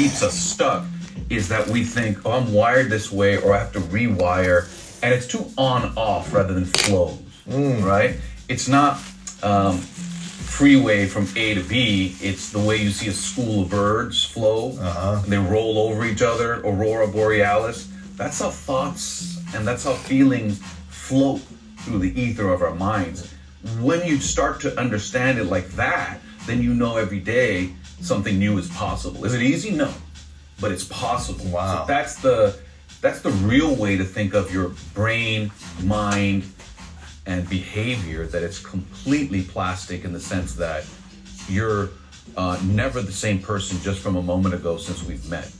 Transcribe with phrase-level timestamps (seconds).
[0.00, 0.86] keeps us stuck
[1.28, 4.66] is that we think, oh, I'm wired this way, or I have to rewire,
[5.02, 8.16] and it's too on off rather than flows, right?
[8.48, 8.98] It's not
[9.42, 12.16] um, freeway from A to B.
[12.22, 14.70] It's the way you see a school of birds flow.
[14.78, 15.22] Uh-huh.
[15.28, 17.92] They roll over each other, aurora borealis.
[18.16, 21.42] That's how thoughts and that's how feelings float
[21.80, 23.30] through the ether of our minds.
[23.80, 28.58] When you start to understand it like that, then you know every day something new
[28.58, 29.24] is possible.
[29.24, 29.70] Is it easy?
[29.70, 29.92] No,
[30.60, 31.46] but it's possible.
[31.46, 31.82] Wow.
[31.82, 32.58] So that's the
[33.00, 35.50] that's the real way to think of your brain,
[35.82, 36.44] mind,
[37.26, 38.26] and behavior.
[38.26, 40.84] That it's completely plastic in the sense that
[41.48, 41.90] you're
[42.36, 45.50] uh, never the same person just from a moment ago since we've met.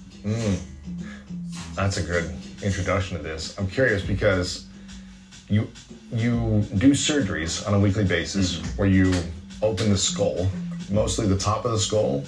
[1.75, 2.31] That's a good
[2.62, 3.59] introduction to this.
[3.59, 4.67] I'm curious because
[5.48, 5.69] you
[6.12, 8.77] you do surgeries on a weekly basis Mm-hmm.
[8.79, 9.12] where you
[9.62, 10.48] open the skull,
[10.91, 12.25] mostly the top of the skull.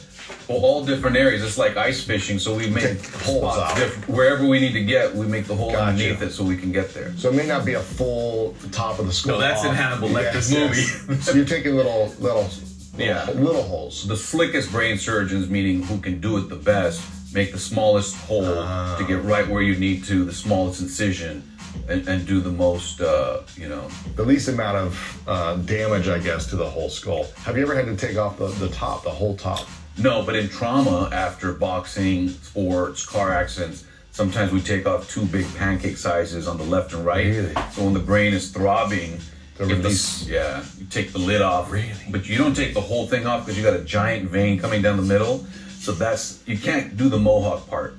[0.48, 1.43] Well, all different areas.
[1.43, 3.77] It's like ice fishing, so we make Take holes out.
[4.09, 5.15] wherever we need to get.
[5.15, 5.83] We make the hole Gotcha.
[5.91, 7.12] underneath it so we can get there.
[7.17, 9.39] So it may not be a full top of the skull.
[9.39, 9.77] No, that's in off.
[9.77, 11.06] Hannibal Lecter's yes.
[11.06, 11.20] movie.
[11.23, 12.48] so you're taking little little
[12.97, 13.28] Yeah.
[13.34, 14.06] little holes.
[14.06, 17.03] The slickest brain surgeons, meaning who can do it the best,
[17.34, 18.97] make the smallest hole ah.
[18.98, 21.42] to get right where you need to, the smallest incision,
[21.89, 23.89] and, and do the most, uh, you know.
[24.17, 27.27] The least amount of uh, damage, I guess, to the whole skull.
[27.45, 29.67] Have you ever had to take off the, the top, the whole top?
[29.98, 35.47] No, but in trauma, after boxing, sports, car accidents, sometimes we take off two big
[35.56, 37.27] pancake sizes on the left and right.
[37.27, 37.55] Really?
[37.73, 39.19] So when the brain is throbbing,
[39.59, 41.70] The if the- yeah, you take the lid off.
[41.70, 41.92] Really?
[42.11, 44.81] But you don't take the whole thing off because you got a giant vein coming
[44.83, 45.45] down the middle.
[45.79, 47.97] So that's you can't do the mohawk part.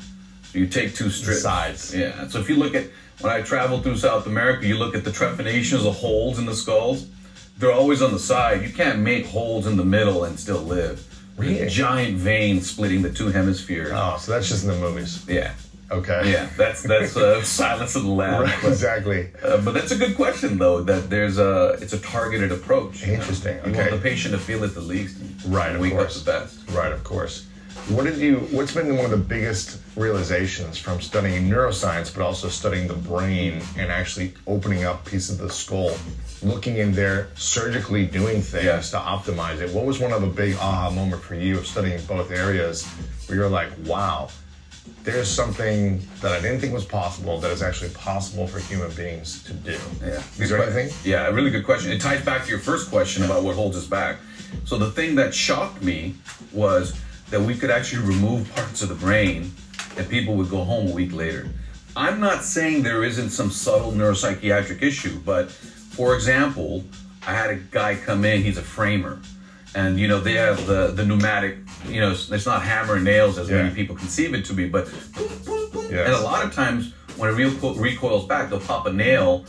[0.53, 1.41] So you take two strips.
[1.41, 1.95] sides.
[1.95, 2.27] Yeah.
[2.27, 2.85] So if you look at
[3.21, 6.53] when I travel through South America, you look at the trephinations, the holes in the
[6.55, 7.07] skulls.
[7.57, 8.61] They're always on the side.
[8.61, 11.03] You can't make holes in the middle and still live.
[11.37, 11.67] Really?
[11.69, 13.91] Giant vein splitting the two hemispheres.
[13.93, 15.25] Oh, so that's just in the movies.
[15.27, 15.53] Yeah.
[15.89, 16.31] Okay.
[16.31, 16.49] Yeah.
[16.57, 18.49] That's that's uh, Silence of the Lambs.
[18.49, 19.29] Right, exactly.
[19.43, 20.81] Uh, but that's a good question, though.
[20.83, 23.01] That there's a it's a targeted approach.
[23.01, 23.13] you know?
[23.13, 23.89] Interesting, You okay.
[23.89, 26.19] want the patient to feel it the least, and Right, of wake course.
[26.19, 26.69] up the best.
[26.71, 27.47] Right, of course.
[27.89, 28.37] What did you?
[28.51, 33.61] What's been one of the biggest realizations from studying neuroscience, but also studying the brain
[33.77, 35.95] and actually opening up pieces of the skull,
[36.41, 38.79] looking in there, surgically doing things Yeah.
[38.79, 39.71] to optimize it?
[39.71, 42.85] What was one of the big aha moment for you of studying both areas,
[43.27, 44.29] where you're like, wow,
[45.03, 49.43] there's something that I didn't think was possible that is actually possible for human beings
[49.43, 49.77] to do.
[50.01, 50.21] Yeah.
[50.39, 50.89] Is there anything?
[51.03, 51.91] Yeah, a really good question.
[51.91, 54.17] It ties back to your first question about what holds us back.
[54.65, 56.15] So the thing that shocked me
[56.53, 56.93] was
[57.33, 59.51] that we could actually remove parts of the brain
[59.97, 61.49] and people would go home a week later.
[61.95, 66.83] I'm not saying there isn't some subtle neuropsychiatric issue, but for example,
[67.25, 69.19] I had a guy come in, he's a framer.
[69.73, 71.57] And you know, they have the the pneumatic,
[71.89, 73.63] you know, it's not hammer and nails as Yeah.
[73.63, 74.87] many people conceive it to be, but
[75.89, 76.05] Yes.
[76.07, 79.43] and a lot of times when it reco- recoils back, they'll pop a nail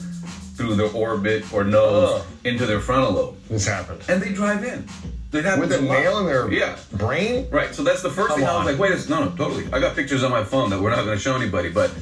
[0.56, 4.88] through their orbit or nose into their frontal lobe, This happened and they drive in.
[5.34, 6.78] That happens with a nail in their yeah.
[6.92, 7.48] brain.
[7.50, 7.74] Right.
[7.74, 9.10] So that's the first Come thing I was like, wait a second.
[9.10, 9.66] No, no, totally.
[9.72, 11.92] I got pictures on my phone that we're not going to show anybody, but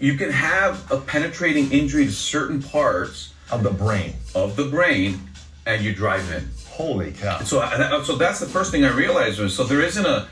[0.00, 4.14] you can have a penetrating injury to certain parts Of the brain.
[4.34, 5.20] of the brain,
[5.64, 6.48] and you drive in.
[6.66, 7.38] Holy cow.
[7.44, 10.26] So, I, so that's the first thing I realized was so there isn't a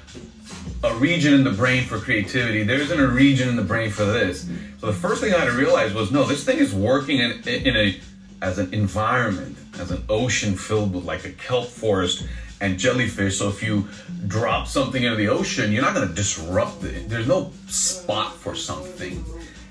[0.83, 2.63] a region in the brain for creativity.
[2.65, 4.49] There isn't a region in the brain for this.
[4.81, 7.47] So the first thing I had to realize was no, this thing is working in,
[7.47, 8.01] in a
[8.43, 12.27] as an environment, as an ocean filled with like a kelp forest
[12.61, 13.39] and jellyfish.
[13.39, 13.89] So if you
[14.27, 17.09] drop something into the ocean, you're not going to disrupt it.
[17.09, 19.25] There's no spot for something.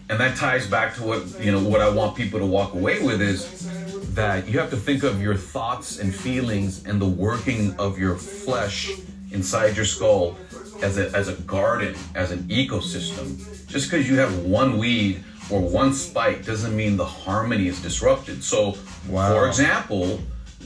[0.09, 3.01] And that ties back to what you know what I want people to walk away
[3.03, 3.69] with is
[4.15, 8.15] that you have to think of your thoughts and feelings and the working of your
[8.15, 8.91] flesh
[9.31, 10.35] inside your skull
[10.81, 13.37] as a, as a garden, as an ecosystem.
[13.67, 18.43] Just because you have one weed or one spike doesn't mean the harmony is disrupted.
[18.43, 18.77] So,
[19.07, 19.33] Wow.
[19.33, 20.19] for example,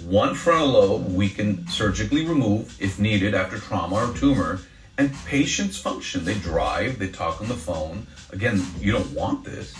[0.05, 4.59] one frontal lobe we can surgically remove if needed after trauma or tumor,
[4.97, 6.25] and patients function.
[6.25, 8.05] They drive, they talk on the phone.
[8.31, 9.73] Again, you don't want this.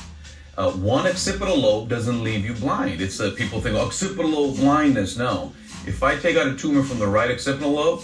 [0.58, 3.02] Uh, one occipital lobe doesn't leave you blind.
[3.02, 5.18] It's uh, people think occipital lobe blindness.
[5.18, 5.52] No,
[5.86, 8.04] if I take out a tumor from the right occipital lobe,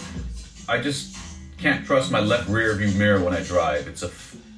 [0.68, 1.16] I just
[1.58, 3.86] can't trust my left rear view mirror when I drive.
[3.86, 4.10] It's a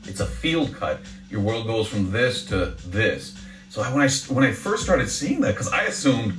[0.05, 1.01] it's a field cut.
[1.33, 3.35] Your world goes from this to this.
[3.71, 6.35] So I, when I when I first started seeing that, because I assumed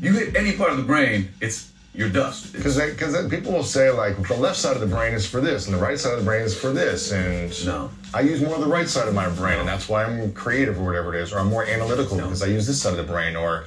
[0.00, 2.54] you hit any part of the brain, it's your dust.
[2.54, 5.66] Because because people will say like the left side of the brain is for this
[5.66, 7.90] and the right side of the brain is for this and No.
[8.14, 10.80] I use more of the right side of my brain and that's why I'm creative
[10.80, 13.12] or whatever it is or I'm more analytical because I use this side of the
[13.12, 13.66] brain or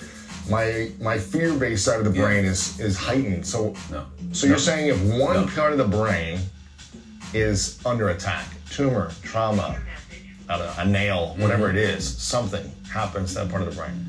[0.49, 2.25] my my fear based side of the Yeah.
[2.25, 4.05] brain is is heightened so No.
[4.31, 5.45] so you're saying if one No.
[5.53, 6.39] part of the brain
[7.35, 8.47] is under attack.
[8.71, 9.77] Tumor, trauma,
[10.59, 14.05] know, a nail, whatever it is, something happens to that part of the brain.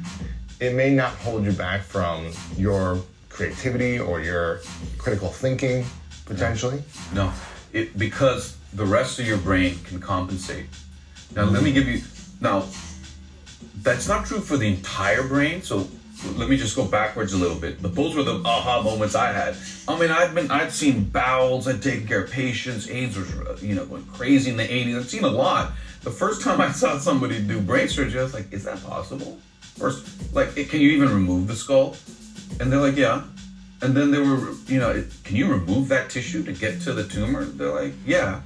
[0.60, 4.60] It may not hold you back from your creativity or your
[4.98, 5.84] critical thinking
[6.26, 6.82] potentially.
[7.14, 7.32] No,
[7.72, 10.66] it because the rest of your brain can compensate.
[11.34, 12.02] Now let me give you
[12.40, 12.64] now.
[13.82, 15.62] That's not true for the entire brain.
[15.62, 15.88] So
[16.36, 17.82] let me just go backwards a little bit.
[17.82, 19.56] But those were the aha moments I had.
[19.88, 21.66] I mean, I've been I've seen bowels.
[21.66, 22.88] I've taken care of patients.
[22.88, 24.98] AIDS was you know going crazy in the '80s.
[24.98, 25.72] I've seen a lot.
[26.02, 29.38] The first time I saw somebody do brain surgery, I was like, "Is that possible?"
[29.78, 30.04] First,
[30.34, 31.96] like, can you even remove the skull?
[32.60, 33.22] And they're like, "Yeah."
[33.80, 37.04] And then they were, you know, can you remove that tissue to get to the
[37.04, 37.44] tumor?
[37.44, 38.40] They're like, "Yeah."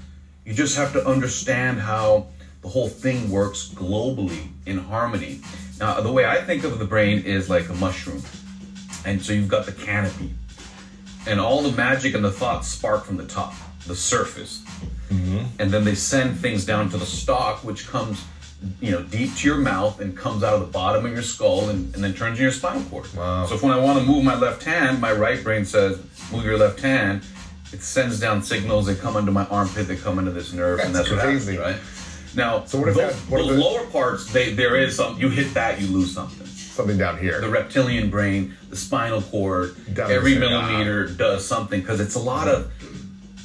[0.44, 2.28] You just have to understand how
[2.62, 5.40] the whole thing works globally in harmony.
[5.80, 8.22] Now, the way I think of the brain is like a mushroom.
[9.04, 10.34] And so you've got the canopy,
[11.26, 13.54] and all the magic and the thoughts spark from the top,
[13.86, 14.62] the surface.
[15.08, 15.60] Mm-hmm.
[15.60, 18.24] And then they send things down to the stalk, which comes,
[18.80, 21.68] you know, deep to your mouth and comes out of the bottom of your skull
[21.68, 23.12] and, and then turns in your spinal cord.
[23.14, 23.46] Wow.
[23.46, 25.98] So if when I want to move my left hand, my right brain says,
[26.32, 27.22] move your left hand.
[27.72, 28.86] It sends down signals.
[28.86, 29.88] They come into my armpit.
[29.88, 31.76] They come into this nerve, and That's that's what happens, right?
[32.36, 35.18] Now, So what if the, that- what the lower parts, they there is some.
[35.18, 36.46] You hit that, you lose something.
[36.46, 37.40] Something down here.
[37.40, 42.70] The reptilian brain, the spinal cord, every millimeter does something because it's a lot of.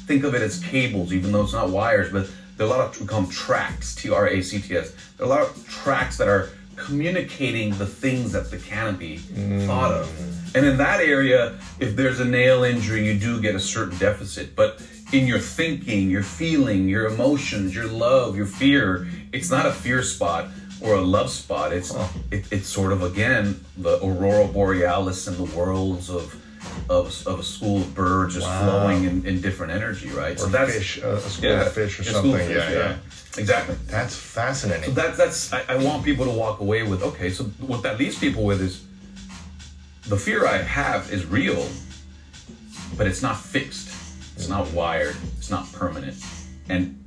[0.06, 2.80] Think of it as cables, even though it's not wires, but there are a lot
[2.80, 4.94] of we call them tracks, T R A C T S.
[5.16, 9.66] There are a lot of tracks that are communicating the things that the canopy mm.
[9.66, 10.56] thought of.
[10.56, 14.54] And in that area, if there's a nail injury, you do get a certain deficit.
[14.54, 14.82] But
[15.12, 20.02] in your thinking, your feeling, your emotions, your love, your fear, it's not a fear
[20.02, 20.48] spot
[20.80, 21.72] or a love spot.
[21.72, 21.94] It's
[22.30, 26.34] it, it's sort of again the aurora borealis and the worlds of
[26.88, 28.64] of, of a school of birds just Wow.
[28.64, 30.38] flowing in, in different energy, right?
[30.40, 32.36] or fish, uh, a school of fish or something.
[32.36, 32.96] fish, yeah, yeah,
[33.38, 33.76] exactly.
[33.86, 34.84] That's fascinating.
[34.84, 37.02] So that, that's I, I want people to walk away with.
[37.02, 38.84] Okay, so what that leaves people with is
[40.08, 41.66] the fear I have is real,
[42.96, 43.88] but it's not fixed.
[44.36, 45.16] It's not wired.
[45.38, 46.16] It's not permanent.
[46.68, 46.98] And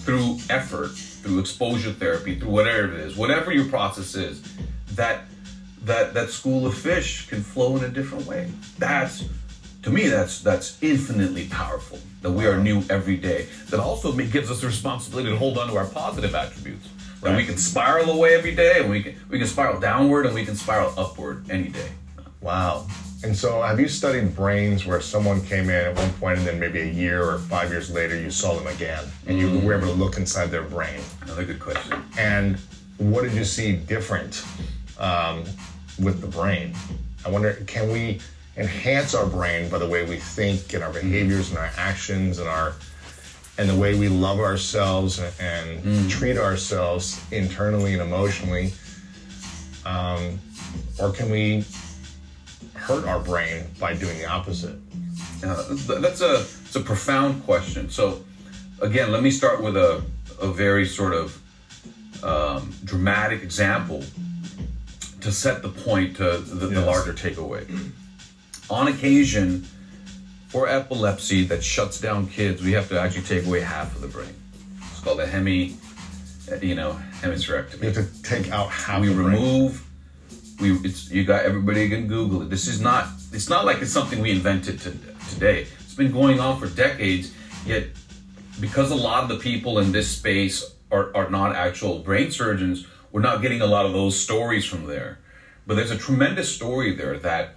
[0.00, 4.42] through effort, through exposure therapy, through whatever it is, whatever your process is,
[4.92, 5.24] that
[5.86, 8.50] that that school of fish can flow in a different way.
[8.78, 9.24] That's
[9.82, 11.98] to me that's that's infinitely powerful.
[12.22, 13.46] That we are new every day.
[13.70, 16.88] That also gives us the responsibility to hold on to our positive attributes.
[17.22, 20.34] That we can spiral away every day, and we can we can spiral downward, and
[20.34, 21.90] we can spiral upward any day.
[22.40, 22.86] Wow.
[23.24, 26.60] And so, have you studied brains where someone came in at one point and then
[26.60, 29.86] maybe a year or five years later you saw them again and you were able
[29.86, 31.00] to look inside their brain?
[31.22, 32.04] Another good question.
[32.18, 32.58] And
[32.98, 34.44] what did you see different
[34.98, 35.44] um,
[35.98, 36.74] with the brain?
[37.24, 38.20] I wonder, can we
[38.56, 42.48] enhance our brain by the way we think and our behaviors and our actions and
[42.48, 42.74] our
[43.58, 48.72] and the way we love ourselves and, and treat ourselves internally and emotionally?
[49.86, 50.38] Um,
[51.00, 51.64] or can we
[52.74, 54.76] hurt our brain by doing the opposite?
[55.42, 55.64] Uh,
[56.00, 57.88] that's a it's a profound question.
[57.88, 58.24] So,
[58.80, 60.02] again, let me start with a
[60.40, 61.40] a very sort of
[62.22, 64.04] um, dramatic example
[65.26, 67.66] to set the point to the, the larger takeaway.
[68.70, 69.66] On occasion,
[70.46, 74.06] for epilepsy that shuts down kids, we have to actually take away half of the
[74.06, 74.32] brain.
[74.78, 75.76] It's called a hemi,
[76.62, 79.26] you know, hemispherectomy You have to take out half we the brain.
[79.26, 79.82] remove
[80.60, 83.92] we it's you got everybody can google it this is not it's not like it's
[83.92, 84.90] something we invented to,
[85.28, 87.34] today it's been going on for decades
[87.66, 87.84] yet
[88.58, 92.86] because a lot of the people in this space are, are not actual brain surgeons
[93.16, 95.18] we're not getting a lot of those stories from there
[95.66, 97.54] but there's a tremendous story there that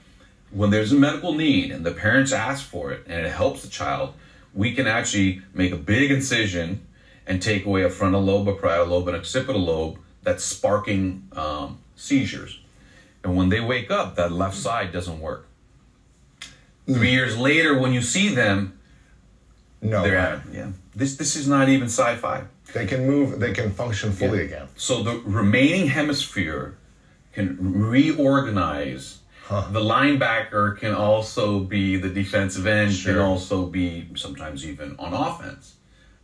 [0.51, 3.67] when there's a medical need and the parents ask for it and it helps the
[3.67, 4.13] child
[4.53, 6.79] we can actually make a big incision
[7.27, 11.77] and take away a frontal lobe a parietal lobe an occipital lobe that's sparking um,
[11.97, 12.61] seizures
[13.23, 15.45] and when they wake up, that left side doesn't work.
[16.85, 18.79] Three years later, when you see them,
[19.81, 20.71] no, they're at yeah.
[20.95, 22.45] This this is not even sci-fi.
[22.73, 23.39] They can move.
[23.39, 24.45] They can function fully Yeah.
[24.45, 24.67] again.
[24.75, 26.75] So the remaining hemisphere
[27.33, 29.17] can reorganize.
[29.49, 32.95] The linebacker can also be the defensive end.
[33.03, 35.73] Can also be sometimes even on offense.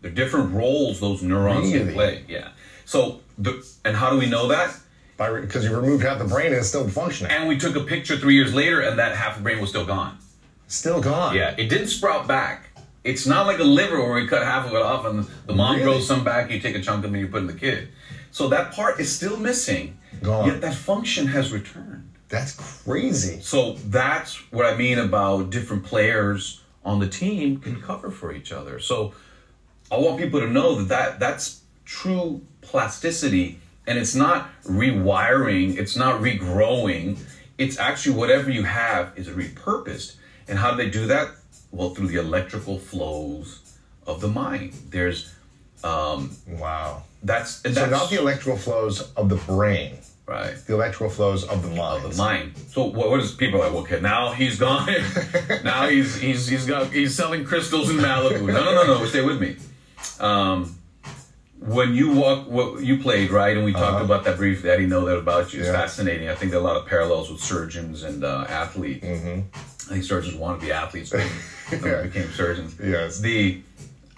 [0.01, 2.23] They're different roles those neurons can play.
[2.27, 2.49] Yeah.
[2.85, 4.77] So the and how do we know that?
[5.17, 7.31] By because you removed half the brain and it's still functioning.
[7.31, 9.85] And we took a picture three years later, and that half the brain was still
[9.85, 10.17] gone.
[10.67, 11.35] Still gone.
[11.35, 12.64] Yeah, it didn't sprout back.
[13.05, 15.75] It's not like a liver where we cut half of it off and the mom
[15.75, 15.83] Really?
[15.83, 17.89] grows some back, you take a chunk of it and you put in the kid.
[18.31, 19.97] So that part is still missing.
[20.23, 20.47] Gone.
[20.47, 22.09] Yet that function has returned.
[22.29, 23.39] That's crazy.
[23.41, 28.51] So that's what I mean about different players on the team can cover for each
[28.51, 28.79] other.
[28.79, 29.13] So
[29.91, 35.95] I want people to know that, that that's true plasticity and it's not rewiring, it's
[35.95, 37.19] not regrowing.
[37.59, 40.15] It's actually whatever you have is repurposed.
[40.47, 41.29] And how do they do that?
[41.75, 43.59] Well, through the electrical flows
[44.07, 44.73] of the mind.
[44.89, 45.33] There's
[45.83, 47.03] um, Wow.
[47.23, 50.55] that's and So not the electrical flows of the brain, right.
[50.67, 52.03] the electrical flows of the mind.
[52.11, 52.53] the mind.
[52.69, 53.91] So what, what is people are like?
[53.91, 54.87] Okay, now he's gone.
[55.63, 58.47] now he's he's he's got he's selling crystals in Malibu.
[58.47, 59.05] No, no, no, no.
[59.05, 59.57] Stay with me.
[60.19, 60.77] Um,
[61.59, 64.69] when you walk, what you played right, and we talked about that briefly.
[64.71, 65.59] I didn't know that about you.
[65.61, 65.77] It's Uh-huh.
[65.77, 65.85] Yeah.
[65.85, 66.29] fascinating.
[66.29, 69.05] I think there are a lot of parallels with surgeons and uh, athletes.
[69.05, 69.39] Mm-hmm.
[69.87, 71.25] I think surgeons want to be athletes, but
[71.71, 72.01] Yeah.
[72.03, 72.75] became surgeons.
[72.83, 73.19] Yes.
[73.19, 73.61] The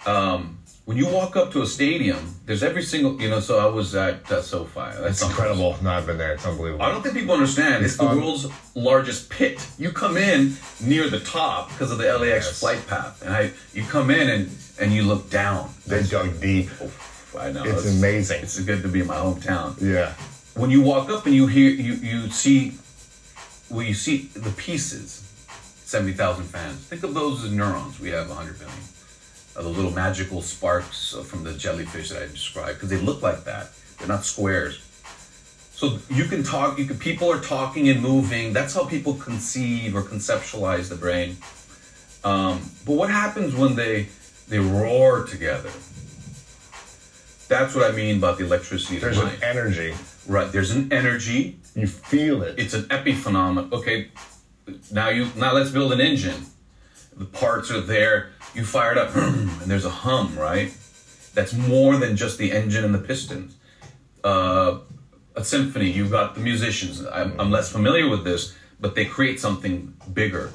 [0.06, 3.40] um, when you walk up to a stadium, there's every single you know.
[3.40, 4.80] So I was at uh, SoFi.
[5.00, 5.76] That's It's incredible.
[5.82, 6.32] No, I've been there.
[6.32, 6.82] It's unbelievable.
[6.84, 7.84] I don't think people understand.
[7.84, 9.60] It's the Um, world's largest pit.
[9.78, 12.58] You come in near the top because of the LAX Yes.
[12.60, 15.70] flight path, and I you come in and and you look down.
[15.86, 16.70] They dug deep.
[17.38, 18.42] I know It's amazing.
[18.42, 19.80] It's good to be in my hometown.
[19.80, 20.12] Yeah.
[20.54, 22.74] When you walk up and you hear you you see,
[23.70, 25.24] well you see the pieces.
[25.84, 26.78] Seventy thousand fans.
[26.80, 28.00] Think of those as neurons.
[28.00, 28.78] We have hundred billion.
[29.56, 33.44] Uh, the little magical sparks from the jellyfish that I described because they look like
[33.44, 33.70] that.
[33.98, 34.84] They're not squares.
[35.72, 36.78] So you can talk.
[36.78, 36.98] You can.
[36.98, 38.52] People are talking and moving.
[38.52, 41.36] That's how people conceive or conceptualize the brain.
[42.24, 44.08] Um, but what happens when they
[44.48, 45.70] they roar together?
[47.48, 49.94] That's what I mean about the electricity There's the an energy.
[50.26, 50.50] right.
[50.52, 51.58] There's an energy.
[51.74, 52.58] You feel it.
[52.58, 53.72] It's an epiphenomenon.
[53.72, 54.08] Okay.
[54.92, 56.46] Now you now let's build an engine.
[57.16, 58.30] The parts are there.
[58.54, 60.72] You fire it up, and there's a hum, right?
[61.34, 63.56] That's more than just the engine and the pistons.
[64.24, 64.80] Uh,
[65.36, 65.90] a symphony.
[65.90, 67.04] You've got the musicians.
[67.06, 70.50] I'm, I'm less familiar with this, but they create something bigger.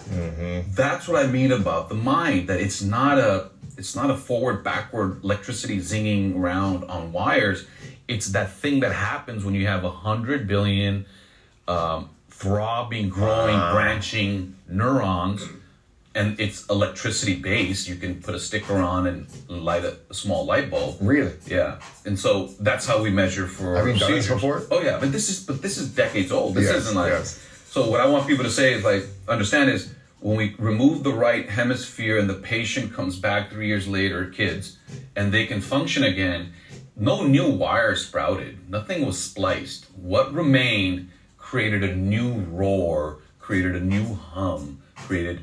[0.76, 2.50] That's what I mean about the mind.
[2.50, 7.66] That it's not a it's not a forward backward electricity zinging around on wires.
[8.08, 11.06] It's that thing that happens when you have a hundred billion
[11.68, 15.48] um, throbbing, growing, branching neurons,
[16.16, 17.88] and it's electricity based.
[17.88, 20.98] You can put a sticker on and light a, a small light bulb.
[21.02, 21.34] really.
[21.48, 23.76] Yeah, and so that's how we measure for.
[23.76, 24.64] Have you done this before?
[24.70, 26.56] Oh yeah, but this is but this is decades old.
[26.56, 27.12] This Yes, isn't like.
[27.12, 27.40] yes.
[27.68, 31.12] So what I want people to say is like understand is when we remove the
[31.12, 34.78] right hemisphere and the patient comes back three years later, kids,
[35.18, 36.54] and they can function again.
[36.96, 38.70] No new wire sprouted.
[38.70, 39.86] Nothing was spliced.
[39.98, 45.42] What remained created a new roar, created a new hum, created,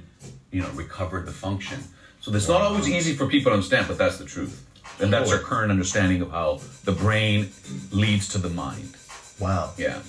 [0.51, 1.85] you know, recovered the function.
[2.23, 4.67] So it's not always easy for people to understand, but that's the truth.
[4.99, 7.51] And that's our current understanding of how the brain
[7.91, 8.97] leads to the mind.
[9.39, 9.73] Wow.
[9.77, 10.01] Yeah.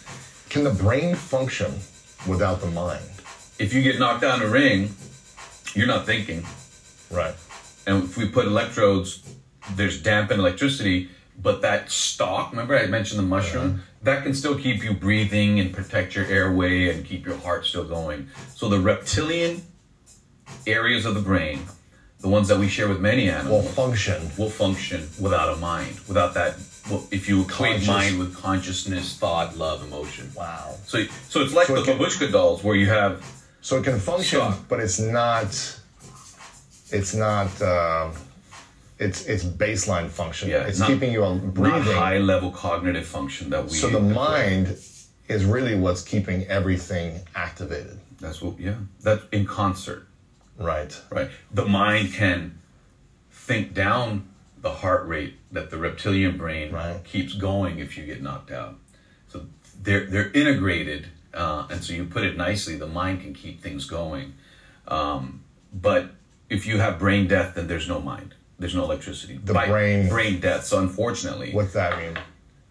[0.47, 1.73] Can the brain function
[2.25, 3.01] without the mind?
[3.61, 4.95] If you get knocked down in a ring,
[5.75, 6.43] you're not thinking.
[7.11, 7.35] Right.
[7.85, 9.21] And if we put electrodes,
[9.75, 13.83] there's dampened electricity, but that stalk, remember I mentioned the mushroom?
[14.01, 17.83] That can still keep you breathing and protect your airway and keep your heart still
[17.83, 18.29] going.
[18.55, 19.61] So the reptilian
[20.65, 21.59] areas of the brain,
[22.19, 24.31] the ones that we share with many animals, Will function.
[24.39, 26.55] will function without a mind, without that.
[26.89, 30.31] Well, if you equate mind with consciousness, thought, love, emotion.
[30.35, 30.77] Wow.
[30.87, 33.23] So, so it's like So the it can- babushka dolls, where you have
[33.61, 35.47] So it can function, but it's not.
[36.91, 37.61] It's not.
[37.61, 38.13] Um,
[38.99, 40.49] it's it's baseline function.
[40.49, 43.71] Yeah, it's not- keeping you on not high level cognitive function that we.
[43.77, 44.67] so the mind
[45.27, 47.99] is really what's keeping everything activated.
[48.19, 48.59] That's what.
[48.59, 50.07] Yeah, that in concert,
[50.57, 50.95] Right.
[51.09, 51.29] right?
[51.53, 52.59] The mind can
[53.31, 54.27] think down
[54.61, 57.03] the heart rate that the reptilian brain Right.
[57.03, 58.77] keeps going if you get knocked out.
[59.29, 59.45] So
[59.81, 62.75] they're they're integrated, uh, and so you put it nicely.
[62.77, 64.33] The mind can keep things going,
[64.87, 66.11] um, but
[66.49, 68.35] if you have brain death, then there's no mind.
[68.59, 69.39] There's no electricity.
[69.43, 70.65] The brain- brain death.
[70.65, 72.17] So unfortunately, What's that mean?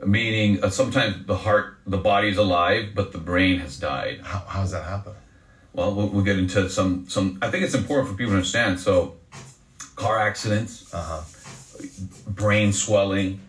[0.07, 4.21] meaning uh, sometimes the heart, the body's alive, but the brain has died.
[4.23, 5.13] How, how does that happen?
[5.73, 7.39] Well, we'll, we'll get into some some.
[7.43, 8.79] I think it's important for people to understand.
[8.81, 9.17] So,
[9.97, 11.23] car accidents, Uh huh.
[12.27, 13.41] brain swelling,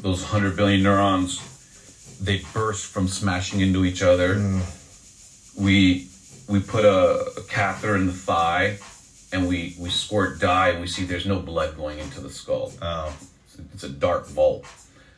[0.00, 1.40] those hundred billion neurons,
[2.20, 4.40] they burst from smashing into each other.
[5.56, 6.08] We
[6.48, 8.78] we put a, a catheter in the thigh,
[9.32, 12.72] and we we squirt dye, and we see there's no blood going into the skull.
[12.80, 13.14] Oh.
[13.74, 14.64] It's a dark vault.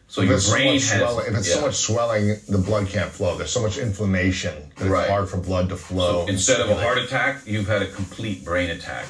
[0.08, 2.88] So If your there's so brain has swelling, if it's so much swelling, the blood
[2.88, 3.36] can't flow.
[3.36, 5.02] There's so much inflammation that Right.
[5.02, 6.26] it's hard for blood to flow.
[6.26, 9.04] Instead of a heart attack, you've had a complete brain attack.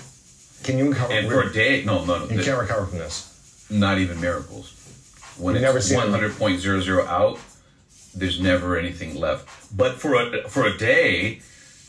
[0.65, 1.13] can you recover?
[1.13, 2.25] And for a day, no, no, no.
[2.27, 3.67] you can't recover from this.
[3.71, 4.75] not even miracles.
[5.39, 7.39] When You've never it's seen one hundred point zero zero out,
[8.15, 9.49] there's never anything left.
[9.77, 11.41] But for a for a day,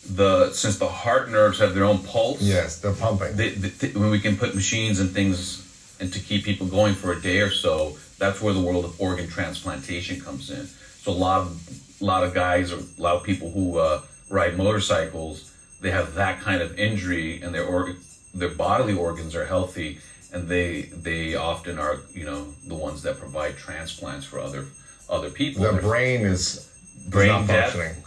[0.09, 3.35] the since the heart nerves have their own pulse, Yes, they're pumping.
[3.35, 5.67] they, they, when we can put machines and things
[5.99, 7.97] and to keep people going for a day or so.
[8.17, 10.67] That's where the world of organ transplantation comes in.
[10.67, 14.01] So a lot of a lot of guys or a lot of people who uh,
[14.29, 15.51] ride motorcycles,
[15.81, 17.97] they have that kind of injury, and their organ,
[18.33, 19.99] their bodily organs are healthy,
[20.31, 24.67] and they they often are you know the ones that provide transplants for other
[25.11, 25.63] other people.
[25.63, 26.69] The Their brain is
[27.09, 28.03] brain not death, functioning.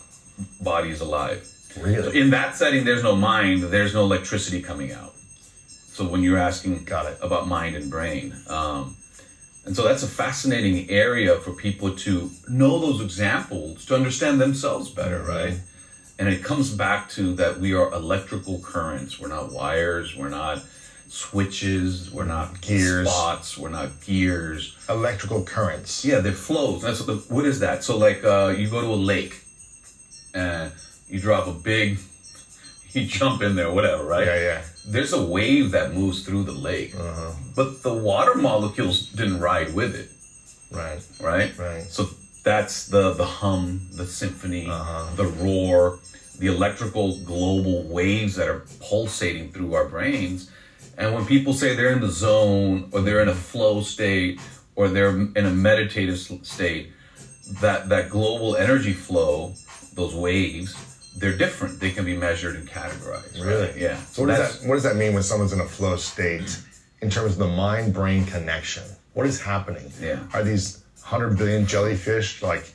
[0.61, 1.49] body is alive.
[1.81, 2.21] Really?
[2.21, 5.15] In that setting, there's no mind, there's no electricity coming out.
[5.93, 7.19] So when you're asking Got it.
[7.21, 8.97] about mind and brain, um,
[9.65, 14.91] and so that's a fascinating area for people to know those examples to understand themselves
[14.91, 15.29] better, Mm-hmm.
[15.31, 15.61] right?
[16.19, 19.19] And it comes back to that we are electrical currents.
[19.19, 20.15] We're not wires.
[20.17, 20.63] We're not
[21.15, 22.11] switches.
[22.11, 23.09] We're not Gears.
[23.09, 23.57] spots.
[23.57, 24.77] We're not gears.
[24.89, 26.05] Electrical currents.
[26.05, 26.83] Yeah, they're flows.
[26.83, 27.07] That's what.
[27.07, 27.85] The, what is that?
[27.85, 29.41] So like, uh, you go to a lake,
[30.35, 30.73] and
[31.09, 31.99] you drop a big,
[32.93, 34.27] you jump in there, whatever, right?
[34.27, 34.63] Yeah, yeah.
[34.87, 37.33] There's a wave that moves through the lake, Uh-huh.
[37.57, 40.11] but the water molecules didn't ride with it,
[40.71, 41.01] Right.
[41.21, 41.57] right?
[41.57, 41.85] Right.
[41.85, 42.11] So
[42.43, 45.15] that's the the hum, the symphony, Uh-huh.
[45.17, 45.99] the roar,
[46.39, 50.51] the electrical global waves that are pulsating through our brains.
[50.97, 54.41] And when people say they're in the zone or they're in a flow state
[54.77, 56.93] or they're in a meditative state,
[57.61, 59.53] that that global energy flow,
[59.95, 60.75] those waves,
[61.19, 61.81] they're different.
[61.81, 63.35] They can be measured and categorized.
[63.39, 63.45] right?
[63.47, 63.81] Really?
[63.81, 63.97] Yeah.
[64.07, 66.59] So what does that what does that mean when someone's in a flow state
[67.03, 68.83] in terms of the mind brain connection?
[69.15, 69.93] What is happening?
[70.01, 70.21] Yeah.
[70.33, 72.73] Are these hundred billion jellyfish like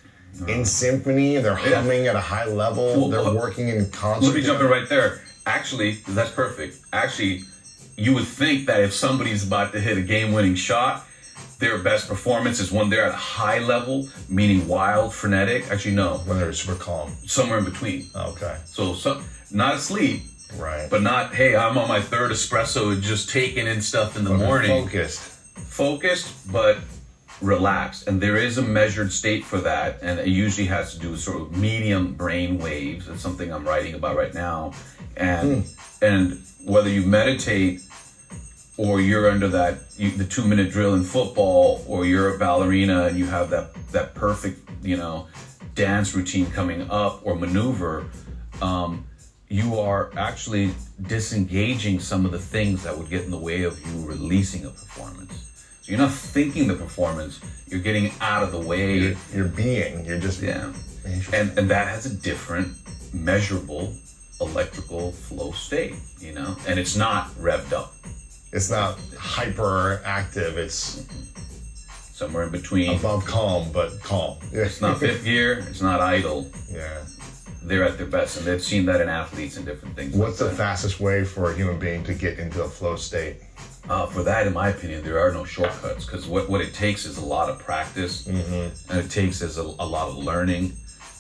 [0.47, 1.81] in symphony and they're Yeah.
[1.81, 2.85] humming at a high level?
[2.95, 4.27] Well, they're uh, working in concert.
[4.27, 5.21] Let me jump in right there.
[5.45, 6.77] Actually, that's perfect.
[6.93, 7.41] Actually,
[7.99, 11.05] you would think that if somebody's about to hit a game-winning shot,
[11.59, 15.69] their best performance is when they're at a high level, meaning wild, frenetic.
[15.69, 17.11] Actually, no, when they're super calm.
[17.25, 18.05] somewhere in between.
[18.15, 18.57] Oh, okay.
[18.65, 20.23] So, so not asleep,
[20.55, 20.89] Right.
[20.89, 24.33] but not hey, I'm on my third espresso, and just taking in stuff in the
[24.33, 24.85] morning.
[24.85, 25.19] Focused.
[25.19, 26.77] Focused, but
[27.41, 28.07] relaxed.
[28.07, 31.19] And there is a measured state for that, and it usually has to do with
[31.19, 33.07] sort of medium brain waves.
[33.07, 34.73] That's something I'm writing about right now.
[35.17, 36.03] And hmm.
[36.03, 37.81] and whether you meditate
[38.79, 43.07] or you're under that you, the two minute drill in football, or you're a ballerina
[43.07, 45.27] and you have that that perfect you know
[45.75, 48.05] dance routine coming up or maneuver,
[48.61, 49.05] um,
[49.49, 53.77] you are actually disengaging some of the things that would get in the way of
[53.85, 55.33] you releasing a performance.
[55.81, 58.97] So you're not thinking the performance; you're getting out of the way.
[58.97, 60.05] You're, you're being.
[60.05, 60.41] You're just.
[60.41, 60.71] Yeah.
[61.33, 62.77] And and that has a different
[63.13, 63.93] measurable
[64.41, 66.55] electrical flow state, you know?
[66.67, 67.93] And it's not revved up.
[68.51, 70.57] It's not hyperactive.
[70.57, 71.05] It's
[72.13, 72.97] Somewhere in between.
[72.97, 74.37] above calm, but calm.
[74.51, 74.63] Yeah.
[74.63, 76.47] It's not fifth gear, it's not idle.
[76.71, 77.03] yeah.
[77.63, 78.37] They're at their best.
[78.37, 80.15] And they've seen that in athletes and different things.
[80.15, 80.55] What's the that.
[80.55, 83.37] fastest way for a human being to get into a flow state?
[83.89, 87.05] Uh, for that, in my opinion, there are no shortcuts because what, what it takes
[87.05, 88.91] is a lot of practice Mm-hmm.
[88.91, 90.73] and it takes is a, a lot of learning.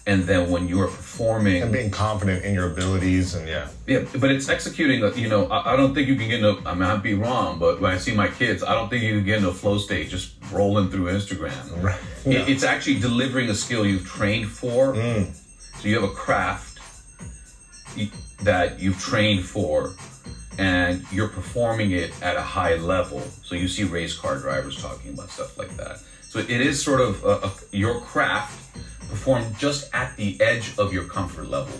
[0.09, 3.67] And then when you are performing, And being confident in your abilities and yeah.
[3.85, 4.99] Yeah, but it's executing.
[5.15, 6.67] You know, I, I don't think you can get into.
[6.67, 9.13] I mean, I'd be wrong, but when I see my kids, I don't think you
[9.17, 11.53] can get into a flow state just rolling through Instagram.
[11.83, 11.99] Right.
[12.25, 12.45] It- Yeah.
[12.53, 14.95] it's actually delivering a skill you've trained for.
[14.95, 15.27] mm.
[15.79, 16.79] So you have a craft
[18.43, 19.93] that you've trained for,
[20.57, 23.21] and you're performing it at a high level.
[23.43, 25.99] So you see race car drivers talking about stuff like that.
[26.31, 28.68] So it is sort of a, a, your craft
[29.09, 31.73] performed just at the edge of your comfort level.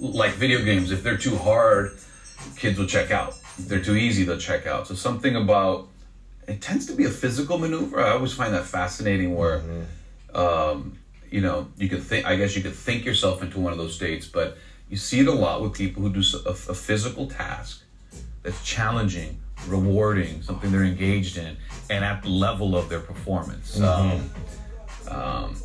[0.00, 1.98] Like video games, if they're too hard,
[2.56, 3.34] kids will check out.
[3.58, 4.86] If they're too easy, they'll check out.
[4.86, 5.88] So something about
[6.48, 8.00] it tends to be a physical maneuver.
[8.00, 9.62] I always find that fascinating where
[10.34, 10.98] um,
[11.30, 12.26] you know, you could think.
[12.26, 15.26] I guess you could think yourself into one of those states, but you see it
[15.26, 17.82] a lot with people who do a physical task
[18.42, 21.56] that's challenging, rewarding, something they're engaged in,
[21.88, 23.80] and at the level of their performance.
[23.80, 24.30] Um,
[25.08, 25.56] um,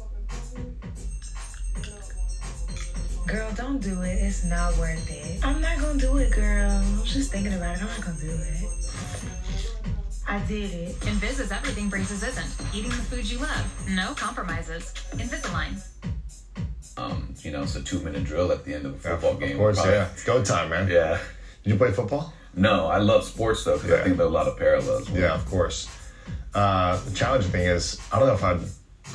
[3.27, 4.13] Girl, don't do it.
[4.23, 5.45] It's not worth it.
[5.45, 6.71] I'm not gonna do it, girl.
[6.71, 7.81] I was just thinking about it.
[7.81, 8.69] I'm not gonna do it.
[10.27, 10.95] I did it.
[11.01, 12.47] Invis is everything Braces isn't.
[12.73, 13.65] Eating the food you love.
[13.89, 14.93] No compromises.
[15.11, 15.81] Invisalign.
[16.97, 19.51] um, you know, it's a two-minute drill at the end of a football game.
[19.51, 20.09] Of course, Probably- yeah.
[20.13, 20.87] It's go time, man.
[20.89, 21.19] Yeah.
[21.63, 22.33] Did you play football?
[22.55, 25.09] No, I love sports though because I think there are a lot of parallels.
[25.11, 25.87] Yeah, of course.
[26.55, 28.61] Uh, the challenging thing is, I don't know if I'd,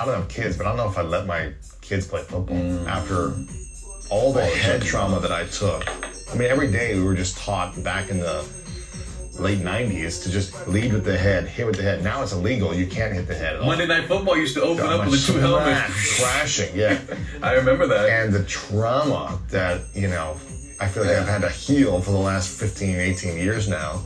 [0.01, 2.57] I don't have kids, but I don't know if I'd let my kids play football
[2.57, 2.87] Mm.
[2.87, 3.35] after
[4.13, 5.89] all the head trauma that I took.
[6.31, 8.45] I mean, every day we were just taught back in the
[9.39, 12.05] late 90s to just lead with the head, hit with the head.
[12.05, 12.75] Now it's illegal.
[12.75, 13.59] You can't hit the head.
[13.63, 16.21] Monday Night Football used to open up with the two helmets.
[16.21, 17.01] crashing, yeah.
[17.43, 18.11] I remember that.
[18.11, 20.37] and the trauma that you know
[20.81, 24.03] i feel like i've had to heal for the last 15 18 years now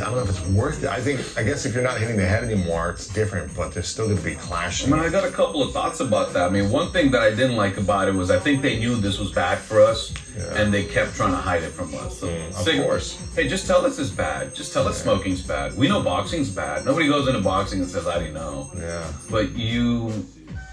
[0.00, 0.88] I don't know if it's worth it.
[0.90, 3.88] I think, I guess if you're not hitting the head anymore, it's different, but there's
[3.88, 4.92] still going to be clashing.
[4.92, 6.42] I mean, I got a couple of thoughts about that.
[6.46, 8.96] I mean, one thing that I didn't like about it was I think they knew
[8.96, 10.54] this was bad for us, Yeah.
[10.62, 12.18] and they kept trying to hide it from us.
[12.18, 13.18] So, Mm, of cig- course.
[13.34, 14.54] Hey, just tell us it's bad.
[14.54, 15.76] Just tell us smoking's bad.
[15.76, 16.84] We know boxing's bad.
[16.84, 19.04] Nobody goes into boxing and says, "I didn't know." Yeah.
[19.30, 20.26] But you,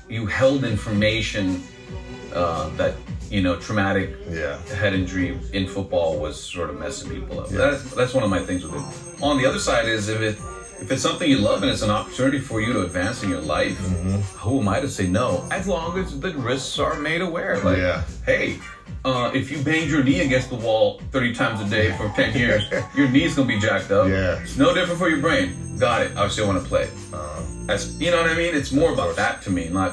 [0.10, 1.63] you held information
[2.34, 2.93] uh, that
[3.36, 4.58] you know traumatic Yeah.
[4.82, 7.48] head injury in football was sort of messing people up.
[7.52, 7.58] Yeah.
[7.63, 9.24] That's that's one of my things with it.
[9.30, 10.36] On the other side is if it
[10.84, 13.41] if it's something you love and it's an opportunity for you to advance in your
[13.58, 14.20] life, Mm-hmm.
[14.44, 15.28] who am I to say no?
[15.52, 17.54] As long as the risks are made aware.
[17.67, 18.02] Like, Yeah.
[18.26, 18.46] hey,
[19.06, 22.36] uh, if you banged your knee against the wall 30 times a day for 10
[22.36, 22.63] years,
[22.98, 24.08] your knee's gonna be jacked up.
[24.10, 24.41] Yeah.
[24.44, 25.48] It's no different for your brain.
[25.78, 26.12] Got it.
[26.17, 26.88] I still want to play.
[27.13, 28.54] Uh, That's you know what I mean.
[28.60, 29.63] It's more about that to me.
[29.80, 29.91] Not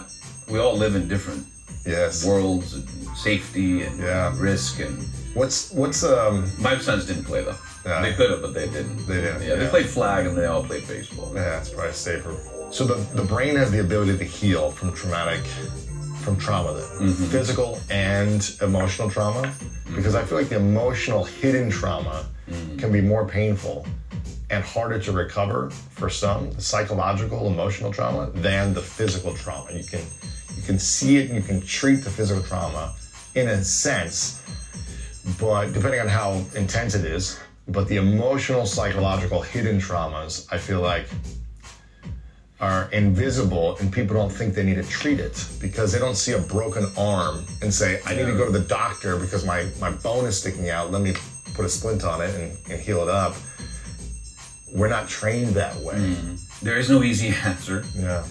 [0.52, 1.44] we all live in different
[1.88, 2.24] yes.
[2.26, 4.34] worlds and safety and Yeah.
[4.38, 7.54] risk and What's, what's, um, my sons didn't play though.
[7.86, 8.02] Yeah.
[8.02, 9.06] They could have, but they didn't.
[9.06, 11.32] They didn't, Yeah, they played flag and they all played baseball.
[11.34, 12.34] yeah, it's probably safer.
[12.70, 15.44] So the, the brain has the ability to heal from traumatic,
[16.22, 17.08] from trauma then.
[17.08, 17.24] Mm-hmm.
[17.26, 19.52] Physical and emotional trauma.
[19.94, 22.78] Because I feel like the emotional hidden trauma Mm.
[22.78, 23.86] can be more painful
[24.48, 29.70] and harder to recover for some, psychological, emotional trauma, than the physical trauma.
[29.72, 30.00] You can
[30.58, 32.92] you can see it and you can treat the physical trauma
[33.34, 34.42] in a sense,
[35.40, 40.80] but depending on how intense it is, but the emotional, psychological, hidden traumas, I feel
[40.80, 41.06] like
[42.60, 46.32] are invisible and people don't think they need to treat it because they don't see
[46.32, 49.92] a broken arm and say, I need to go to the doctor because my, my
[49.92, 50.90] bone is sticking out.
[50.90, 51.14] Let me
[51.54, 53.36] put a splint on it and, and heal it up.
[54.74, 55.94] We're not trained that way.
[55.94, 56.64] Mm-hmm.
[56.64, 58.24] There is no easy answer, Yeah.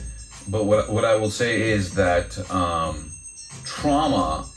[0.50, 3.12] But what what I will say is that um,
[3.64, 4.48] trauma.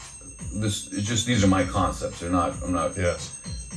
[0.54, 2.20] This just these are my concepts.
[2.20, 2.54] They're not.
[2.62, 2.96] I'm not.
[2.96, 3.36] Yes.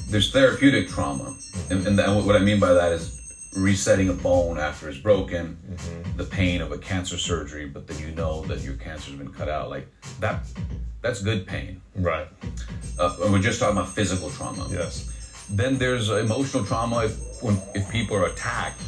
[0.10, 1.36] There's therapeutic trauma,
[1.70, 3.20] and, and that, what I mean by that is
[3.56, 5.58] resetting a bone after it's broken,
[6.18, 9.50] the pain of a cancer surgery, but then you know that your cancer's been cut
[9.50, 9.70] out.
[9.70, 9.88] Like
[10.20, 10.46] that.
[11.02, 11.82] That's good pain.
[11.96, 12.28] Right.
[12.98, 14.68] Uh, we're just talking about physical trauma.
[14.72, 15.46] Yes.
[15.50, 18.82] Then there's emotional trauma if when if people are attacked.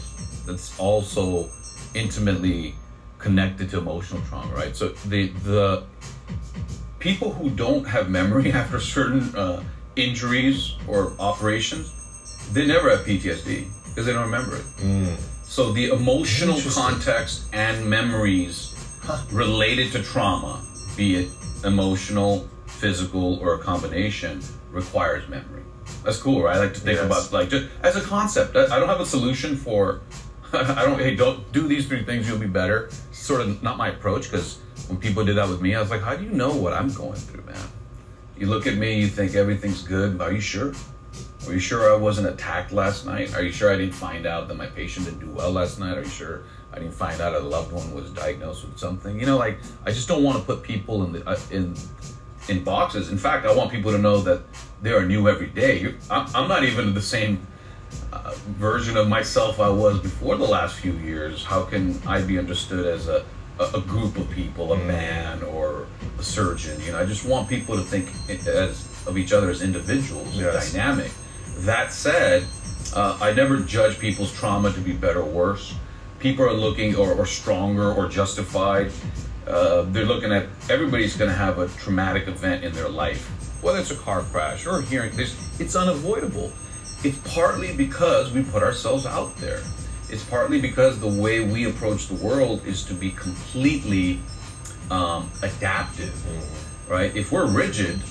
[0.47, 1.49] That's also
[1.93, 2.73] intimately
[3.29, 4.75] connected to emotional trauma, right?
[4.75, 5.83] So the the
[6.99, 9.63] people who don't have memory after certain uh,
[9.95, 10.57] injuries
[10.87, 11.85] or operations,
[12.53, 13.49] they never have PTSD
[13.87, 14.65] because they don't remember it.
[15.55, 18.55] So the emotional context and memories
[19.31, 20.53] related to trauma,
[20.97, 21.27] be it
[21.63, 22.31] emotional,
[22.81, 24.33] physical, or a combination,
[24.71, 25.63] requires memory.
[26.03, 26.55] That's cool, right?
[26.57, 27.05] I like to think Yes.
[27.09, 28.55] about like just as a concept.
[28.55, 29.81] I I don't have a solution for.
[30.53, 30.99] I don't.
[30.99, 32.27] Hey, don't do these three things.
[32.27, 32.89] You'll be better.
[33.11, 36.01] Sort of not my approach because when people did that with me, I was like,
[36.01, 37.67] how do you know what I'm going through, man?
[38.37, 40.21] You look at me, you think everything's good.
[40.21, 40.73] Are you sure?
[41.47, 43.33] Are you sure I wasn't attacked last night?
[43.35, 45.97] Are you sure I didn't find out that my patient didn't do well last night?
[45.97, 49.19] Are you sure I didn't find out a loved one was diagnosed with something?
[49.19, 51.75] You know, like I just don't want to put people in the uh, in
[52.49, 53.09] in boxes.
[53.09, 54.41] In fact, I want people to know that
[54.81, 55.95] they are new every day.
[56.09, 57.45] I'm, I'm not even the same
[58.13, 61.43] uh, version of myself I was before the last few years.
[61.43, 63.25] How can I be understood as a
[63.57, 65.87] a, group of people, a man or
[66.19, 66.79] a surgeon?
[66.81, 68.09] You know, I just want people to think
[68.47, 70.73] as of each other as individuals, and Yes.
[70.73, 71.11] dynamic.
[71.59, 72.43] That said,
[72.93, 75.73] uh, I never judge people's trauma to be better or worse.
[76.19, 78.91] People are looking or, or stronger or justified.
[79.47, 83.25] Uh, they're looking at everybody's going to have a traumatic event in their life,
[83.61, 85.11] whether it's a car crash or a hearing.
[85.59, 86.51] It's unavoidable.
[87.05, 89.61] It's partly because we put ourselves out there.
[90.09, 94.19] It's partly because the way we approach the world is to be completely
[94.89, 96.15] um, adaptive,
[96.89, 97.15] right?
[97.15, 98.01] If we're rigid,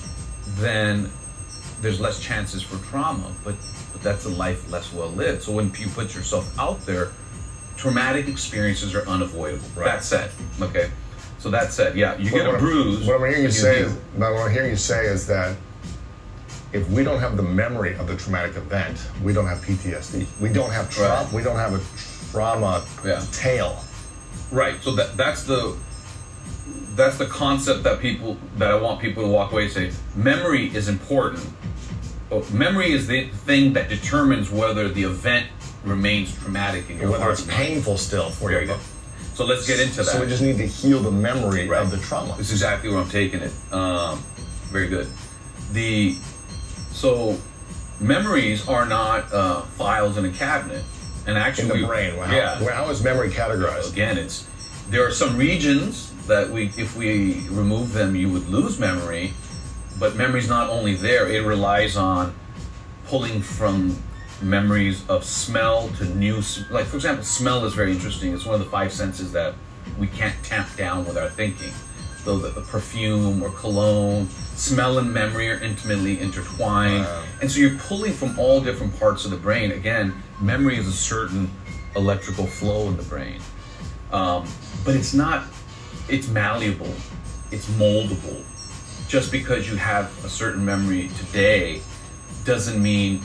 [0.59, 1.11] then
[1.81, 3.55] there's less chances for trauma, but,
[3.91, 5.43] but that's a life less well lived.
[5.43, 7.11] So when you put yourself out there,
[7.75, 9.67] traumatic experiences are unavoidable.
[9.75, 9.87] Right.
[9.87, 10.31] That said,
[10.61, 10.89] okay.
[11.39, 13.05] So that said, yeah, you get a bruise.
[13.05, 15.57] What I'm hearing you but say is, what I'm hearing you say is that
[16.75, 20.27] if we don't have the memory of the traumatic event, we don't have PTSD.
[20.41, 21.23] We don't have trauma.
[21.23, 21.33] Right.
[21.33, 21.81] We don't have a
[22.31, 23.23] trauma Yeah.
[23.31, 23.81] tail.
[24.51, 24.75] Right.
[24.83, 25.75] So that that's the
[26.95, 30.65] that's the concept that people that I want people to walk away and say memory
[30.75, 31.45] is important.
[32.29, 35.47] But memory is the thing that determines whether the event
[35.85, 38.67] remains traumatic in your Whether heart it's painful still for There you.
[38.67, 38.77] go.
[39.35, 40.05] So let's get into that.
[40.07, 41.81] So we just need to heal the memory Right.
[41.81, 42.35] of the trauma.
[42.37, 43.51] This is exactly where I'm taking it.
[43.71, 44.23] Um,
[44.71, 45.07] very good.
[45.73, 46.15] The
[46.95, 47.37] so
[47.99, 50.83] memories are not uh, files in a cabinet,
[51.27, 52.17] and In actually, the brain.
[52.17, 52.73] How, yeah.
[52.73, 53.91] how is memory categorized?
[53.91, 54.47] Again, it's
[54.89, 59.33] there are some regions that we, if we remove them, you would lose memory.
[59.99, 62.33] But memory's not only there; it relies on
[63.07, 64.01] pulling from
[64.41, 68.33] memories of smell to new, like for example, smell is very interesting.
[68.33, 69.53] It's one of the five senses that
[69.97, 71.71] we can't tamp down with our thinking.
[72.23, 77.23] So the, the perfume or cologne, smell and memory are intimately intertwined, Wow.
[77.41, 79.71] and so you're pulling from all different parts of the brain.
[79.71, 81.49] Again, memory is a certain
[81.95, 83.39] electrical flow in the brain,
[84.11, 84.47] um,
[84.83, 85.43] but it's not.
[86.07, 86.93] It's malleable.
[87.51, 88.43] It's moldable.
[89.07, 91.81] Just because you have a certain memory today
[92.43, 93.21] doesn't mean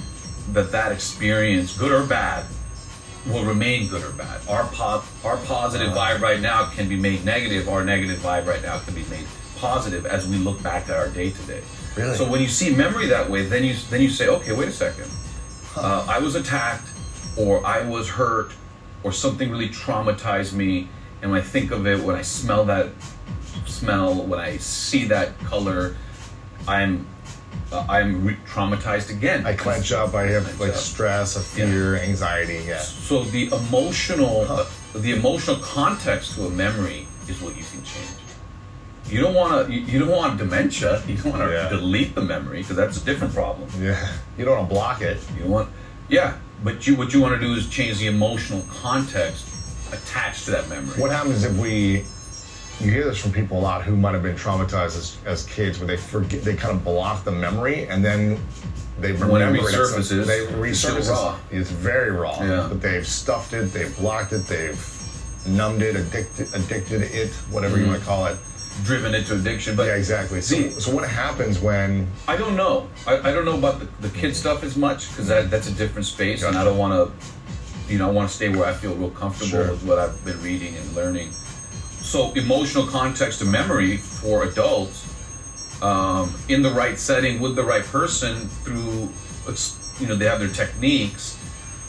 [0.52, 2.44] that that experience, good or bad,
[3.26, 4.40] will remain good or bad.
[4.48, 7.68] Our po- our positive vibe right now can be made negative.
[7.68, 9.26] Our negative vibe right now can be made
[9.60, 11.62] positive as we look back at our day today.
[11.96, 12.16] Really?
[12.16, 14.72] So when you see memory that way, then you then you say, okay, wait a
[14.72, 15.10] second.
[15.76, 16.88] Uh, I was attacked,
[17.36, 18.52] or I was hurt,
[19.04, 20.88] or something really traumatized me.
[21.22, 22.88] And when I think of it, when I smell that
[23.66, 25.96] smell, when I see that color,
[26.66, 27.06] I'm
[27.72, 29.46] uh, I'm re- traumatized again.
[29.46, 30.14] I clench up.
[30.14, 30.76] I have like up.
[30.76, 32.64] stress, a fear, anxiety.
[32.66, 32.78] Yeah.
[32.78, 38.10] So the emotional, uh, the emotional context to a memory is what you can change.
[39.10, 39.72] You don't want to.
[39.72, 41.02] You, you don't want dementia.
[41.08, 41.68] You don't want to Yeah.
[41.68, 43.68] delete the memory because that's a different problem.
[43.80, 44.16] Yeah.
[44.38, 45.18] You don't want to block it.
[45.38, 45.68] You want,
[46.08, 46.36] yeah.
[46.62, 49.46] But you, what you want to do is change the emotional context
[49.92, 51.00] attached to that memory.
[51.00, 52.04] What happens if we?
[52.84, 55.78] You hear this from people a lot who might have been traumatized as, as kids,
[55.78, 58.40] where they forget, they kind of block the memory, and then
[58.98, 59.54] they remember When it it.
[59.56, 60.38] It's- resurfaces, they
[60.70, 61.36] it's raw.
[61.50, 62.38] It's very raw.
[62.42, 62.66] Yeah.
[62.70, 64.80] But they've stuffed it, they've blocked it, they've
[65.46, 67.84] numbed it, addicted, addicted it, whatever Mm-hmm.
[67.84, 68.38] you want to call it.
[68.84, 69.76] Driven into addiction?
[69.76, 70.40] But Yeah, exactly.
[70.40, 72.08] So, See- so what happens when?
[72.28, 72.88] I don't know.
[73.06, 75.72] I, I don't know about the, the kid stuff as much because that, that's a
[75.72, 78.72] different space, and I don't want to, you know, I want to stay where I
[78.72, 79.70] feel real comfortable Sure.
[79.70, 81.32] with what I've been reading and learning.
[81.32, 85.06] So emotional context to memory for adults,
[85.82, 89.08] um, in the right setting with the right person through,
[89.98, 91.38] you know, they have their techniques.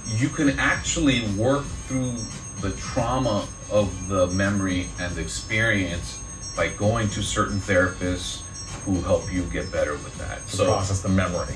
[0.06, 2.16] You can actually work through
[2.62, 6.21] the trauma of the memory and the experience
[6.56, 8.42] by going to certain therapists
[8.84, 10.46] who help you get better with that.
[10.48, 11.56] to process the memory.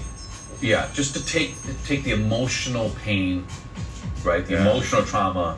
[0.62, 1.55] Yeah, just to take
[1.86, 3.45] take the emotional pain,
[4.23, 4.45] right?
[4.45, 4.62] The Yeah.
[4.62, 5.58] emotional trauma,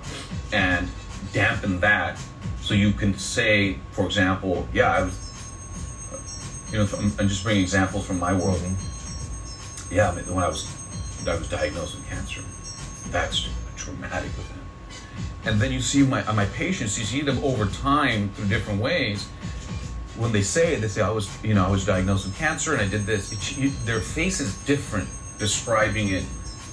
[0.52, 0.89] and
[1.34, 2.19] dampen that,
[2.62, 5.19] so you can say, for example, yeah, I was,
[6.71, 8.58] you know, I'm, I'm just bringing examples from my world.
[8.60, 9.93] Mm-hmm.
[9.95, 10.67] Yeah, I mean, when I was
[11.28, 12.41] I was diagnosed with cancer,
[13.12, 14.57] that's traumatic with them.
[15.48, 19.28] And then you see my my patients, you see them over time through different ways
[20.18, 22.74] when they say it, they say I was, you know, I was diagnosed with cancer
[22.74, 23.32] and I did this.
[23.32, 25.08] It, you, their face is different
[25.38, 26.26] describing it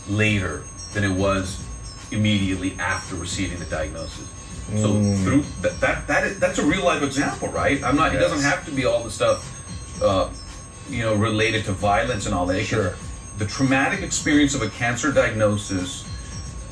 [0.08, 1.62] later than it was
[2.10, 4.30] immediately after receiving the diagnosis.
[4.76, 7.84] So through that, that that is, that's a real life example, right?
[7.84, 8.14] I'm not.
[8.14, 10.30] It doesn't have to be all the stuff, uh,
[10.88, 12.64] you know, related to violence and all that.
[12.64, 12.94] Sure.
[13.36, 16.03] The traumatic experience of a cancer diagnosis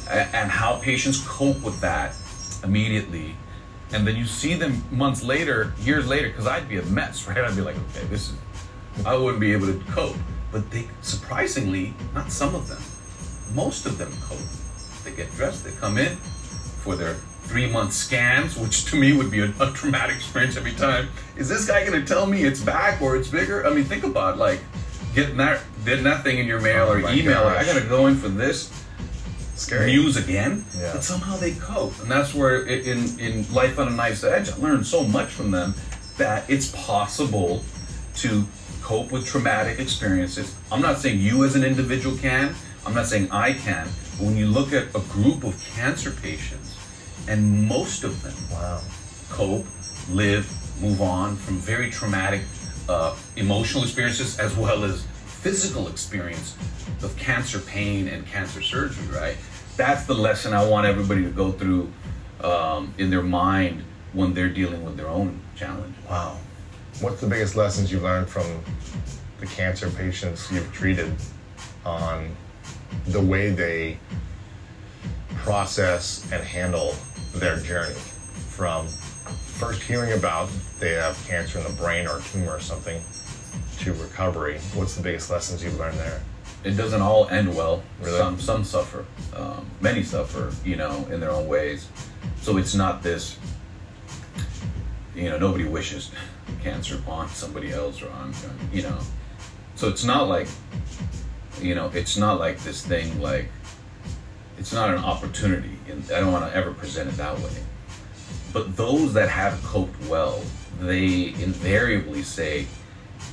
[0.09, 2.15] and how patients cope with that
[2.65, 3.37] immediately.
[3.93, 7.39] And then you see them months later years later because i'd be a mess right?
[7.39, 8.37] I'd be like okay this is
[9.05, 10.17] i wouldn't be able to cope.
[10.51, 12.83] But they surprisingly not some of them
[13.55, 14.39] most of them cope.
[15.05, 19.31] They get dressed they come in for their three month scans which to me would
[19.31, 21.09] be a, a traumatic experience every time.
[21.37, 23.67] Is this guy going to tell me it's back or it's bigger?
[23.67, 24.61] I mean think about like
[25.15, 28.07] getting that getting that thing in your mail Oh or email like, i gotta go
[28.07, 28.82] in for this
[29.63, 29.87] Scary.
[29.93, 30.93] news again, Yeah.
[30.93, 34.57] but somehow they cope, and that's where in in Life on a Knife's Edge, I
[34.57, 35.75] learned so much from them
[36.19, 37.65] that it's possible
[38.17, 38.47] to
[38.83, 40.53] cope with traumatic experiences.
[40.71, 42.55] I'm not saying you as an individual can.
[42.85, 43.89] I'm not saying I can.
[44.19, 46.77] But when you look at a group of cancer patients,
[47.29, 48.81] and most of them Wow.
[49.31, 49.67] cope,
[50.11, 50.47] live,
[50.81, 52.43] move on from very traumatic
[52.89, 55.05] uh, emotional experiences as well as
[55.41, 56.55] physical experience
[57.03, 59.37] of cancer pain and cancer surgery, right?
[59.77, 61.91] That's the lesson I want everybody to go through
[62.43, 63.83] um, in their mind
[64.13, 65.95] when they're dealing with their own challenge.
[66.09, 66.39] Wow.
[67.01, 68.47] What's the biggest lessons you learned from
[69.41, 71.13] the cancer patients you've treated
[71.85, 72.37] on
[73.09, 73.99] the way they
[75.37, 76.95] process and handle
[77.35, 77.95] their journey
[78.51, 83.01] from first hearing about they have cancer in the brain or a tumor or something
[83.79, 84.59] to recovery?
[84.75, 86.23] What's the biggest lessons you've learned there?
[86.65, 87.83] It doesn't all end well.
[88.01, 88.19] Really?
[88.19, 89.05] Some some suffer.
[89.35, 91.89] Um, many suffer, you know, in their own ways.
[92.41, 93.39] So it's not this.
[95.15, 96.11] You know, nobody wishes
[96.63, 98.33] cancer upon somebody else or on,
[98.73, 98.99] you know.
[99.75, 100.49] So it's not like,
[101.61, 103.49] you know, it's not like this thing like.
[104.59, 107.51] It's not an opportunity, and I don't want to ever present it that way.
[108.53, 110.41] But those that have coped well,
[110.79, 112.67] they invariably say,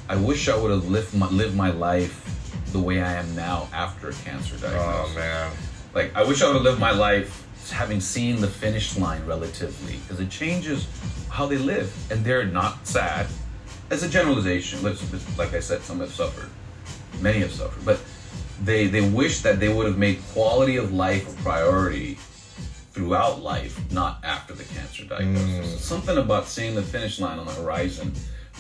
[0.07, 2.28] I wish I would have lived my, lived my life
[2.71, 5.15] the way I am now after a cancer oh, diagnosis.
[5.15, 5.51] Oh man.
[5.93, 9.97] Like, I wish I would have lived my life having seen the finish line relatively,
[9.97, 10.87] because it changes
[11.29, 13.27] how they live, and they're not sad.
[13.91, 16.49] As a generalization, like I said, some have suffered,
[17.21, 17.99] many have suffered, but
[18.63, 22.17] they they wish that they would have made quality of life a priority
[22.91, 25.75] throughout life, not after the cancer diagnosis.
[25.75, 25.77] Mm.
[25.77, 28.11] Something about seeing the finish line on the horizon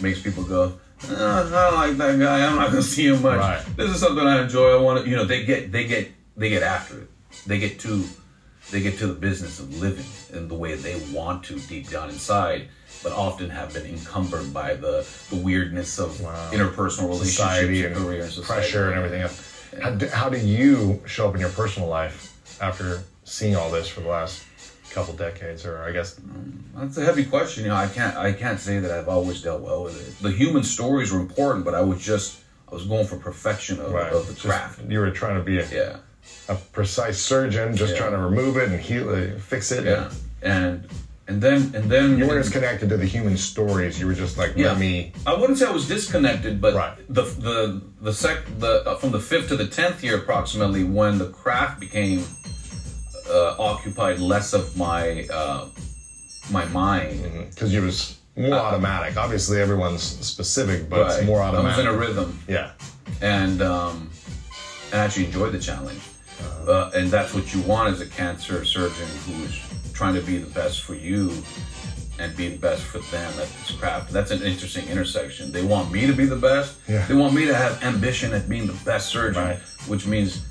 [0.01, 2.45] makes people go, "Uh, I like that guy.
[2.45, 3.39] I'm not gonna see him much.
[3.39, 3.63] Right.
[3.77, 4.77] This is something I enjoy.
[4.77, 7.09] I want to, you know, they get they get they get after it.
[7.47, 8.03] They get to
[8.71, 12.09] they get to the business of living in the way they want to deep down
[12.09, 12.67] inside,
[13.03, 16.49] but often have been encumbered by the the weirdness of Wow.
[16.51, 18.61] interpersonal relationships, Society and career, and society.
[18.61, 19.45] pressure and everything else.
[19.81, 23.87] How do, how do you show up in your personal life after seeing all this
[23.87, 24.43] for the last
[24.91, 26.19] couple decades, or I guess
[26.75, 27.63] That's a heavy question.
[27.63, 30.21] You know, I can't I can't say that I've always dealt well with it.
[30.23, 32.39] The human stories were important, but I was just
[32.71, 34.81] I was going for perfection of, right, of the just- craft.
[34.87, 35.97] you were trying to be a, Yeah,
[36.47, 37.99] a precise surgeon, just Yeah.
[37.99, 39.85] trying to remove it and heal it, fix it.
[39.85, 40.09] yeah,
[40.41, 40.87] and
[41.27, 43.99] and then and then You weren't as connected to the human stories.
[43.99, 44.69] You were just like, Yeah.
[44.69, 45.13] let me.
[45.27, 46.97] I wouldn't say I was disconnected, but Right.
[47.09, 51.17] the the the sec the uh, from the fifth to the tenth year approximately when
[51.19, 52.23] the craft became
[53.29, 55.67] uh, occupied less of my uh,
[56.51, 57.49] my mind.
[57.51, 59.17] Because you was more automatic.
[59.17, 61.25] Obviously, everyone's specific, but it's Uh, Right.
[61.25, 61.85] more I was automatic.
[61.85, 62.39] in a rhythm.
[62.47, 62.71] yeah.
[63.21, 64.09] and um,
[64.91, 66.01] and actually enjoyed the challenge.
[66.67, 69.59] Uh, and that's what you want as a cancer surgeon who's
[69.93, 71.31] trying to be the best for you
[72.19, 74.11] and be the best for them at this craft.
[74.11, 75.51] That's an interesting intersection.
[75.51, 76.75] They want me to be the best.
[76.87, 77.05] Yeah.
[77.07, 79.59] They want me to have ambition at being the best surgeon, Right.
[79.87, 80.41] which means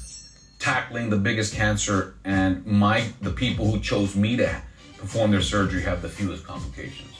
[0.59, 4.61] tackling the biggest cancer and my the people who chose me to
[4.97, 7.15] perform their surgery have the fewest complications.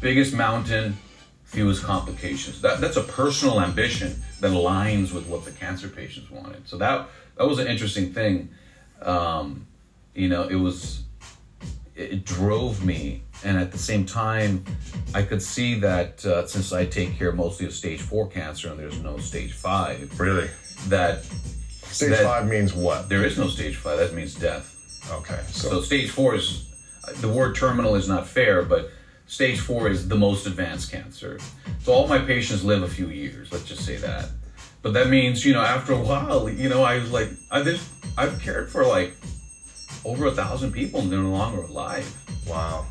[0.00, 0.96] Biggest mountain,
[1.44, 2.60] fewest complications.
[2.60, 6.68] That that's a personal ambition that aligns with what the cancer patients wanted.
[6.68, 8.50] So that that was an interesting thing.
[9.02, 9.66] Um,
[10.14, 11.04] you know, it was
[11.94, 14.64] it, it drove me, and at the same time,
[15.14, 18.78] I could see that uh, since I take care mostly of stage four cancer and
[18.78, 20.50] there's no stage five, Really.
[20.88, 21.24] that
[21.90, 23.08] Stage That- five means what?
[23.08, 23.98] there is no stage five.
[23.98, 24.76] That means death.
[25.10, 25.40] Okay.
[25.50, 26.64] So, So stage four is
[27.20, 28.90] the word terminal is not fair, but
[29.26, 31.38] stage four is the most advanced cancer.
[31.82, 33.50] So all my patients live a few years.
[33.52, 34.26] Let's just say that.
[34.82, 37.86] But that means you know after a while, you know, I was like, I just
[38.16, 39.16] I've cared for like
[40.04, 42.06] over a thousand people and they're no longer alive.
[42.46, 42.86] wow.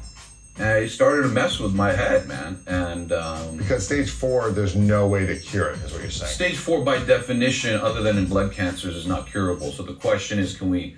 [0.59, 2.59] And it started to mess with my head, man.
[2.67, 6.31] And um, Because stage four, there's no way to cure it, is what you're saying.
[6.33, 9.71] Stage four, by definition, other than in blood cancers, is not curable.
[9.71, 10.97] So the question is, can we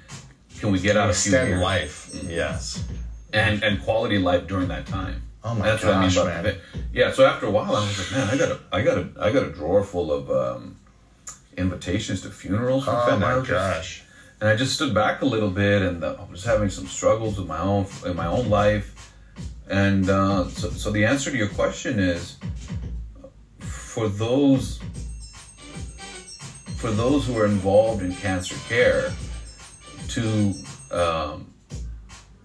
[0.60, 1.62] can we get out a few Extend years?
[1.62, 2.24] life.
[2.28, 2.84] Yes.
[3.34, 5.22] and and quality life during that time.
[5.44, 6.44] Oh my That's what I mean gosh, man.
[6.44, 6.58] the-
[6.94, 7.12] Yeah.
[7.14, 9.32] So after a while, I was like, man, I got a, I got a, I
[9.32, 10.78] got a drawer full of um,
[11.58, 12.88] invitations to funerals.
[12.88, 14.04] and Oh my just- gosh.
[14.40, 17.38] And I just stood back a little bit, and uh, I was having some struggles
[17.38, 18.91] with my own in my own life.
[19.70, 22.38] And uh, so, so the answer to your question is,
[23.60, 24.80] for those
[26.78, 29.14] for those who are involved in cancer care,
[30.08, 30.54] to
[30.92, 31.54] um,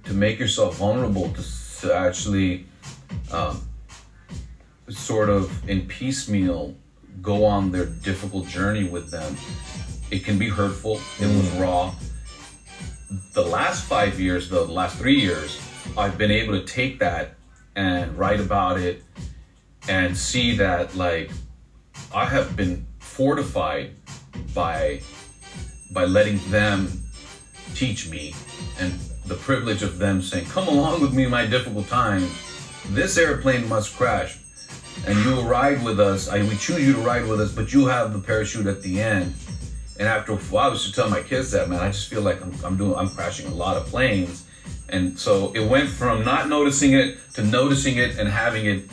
[0.04, 1.42] to make yourself vulnerable to,
[1.80, 2.66] to actually
[3.32, 3.66] um,
[4.88, 6.74] sort of in piecemeal
[7.22, 9.36] go on their difficult journey with them.
[10.10, 11.00] It can be hurtful.
[11.18, 11.94] It was raw.
[13.32, 15.60] The last five years, the last three years,
[15.96, 17.34] I've been able to take that
[17.74, 19.02] and write about it
[19.88, 21.30] and see that like
[22.14, 23.92] I have been fortified
[24.54, 25.00] by
[25.92, 27.02] by letting them
[27.74, 28.34] teach me
[28.78, 28.92] and
[29.26, 32.30] the privilege of them saying, Come along with me in my difficult times.
[32.90, 34.38] This airplane must crash.
[35.06, 36.28] And you will ride with us.
[36.28, 39.00] I we choose you to ride with us, but you have the parachute at the
[39.00, 39.34] end.
[39.98, 42.22] And after a while, I was to tell my kids that, man, I just feel
[42.22, 44.45] like I'm, I'm doing, I'm crashing a lot of planes.
[44.88, 48.84] And so it went from not noticing it to noticing it and having it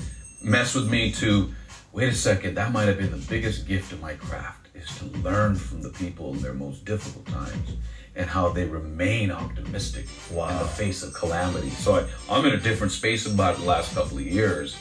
[0.42, 1.54] mess with me to,
[1.92, 5.06] wait a second, that might have been the biggest gift of my craft is to
[5.20, 7.70] learn from the people in their most difficult times
[8.16, 10.60] and how they remain optimistic in Wow.
[10.64, 11.70] the face of calamity.
[11.70, 14.76] So I, I'm in a different space about the last couple of years.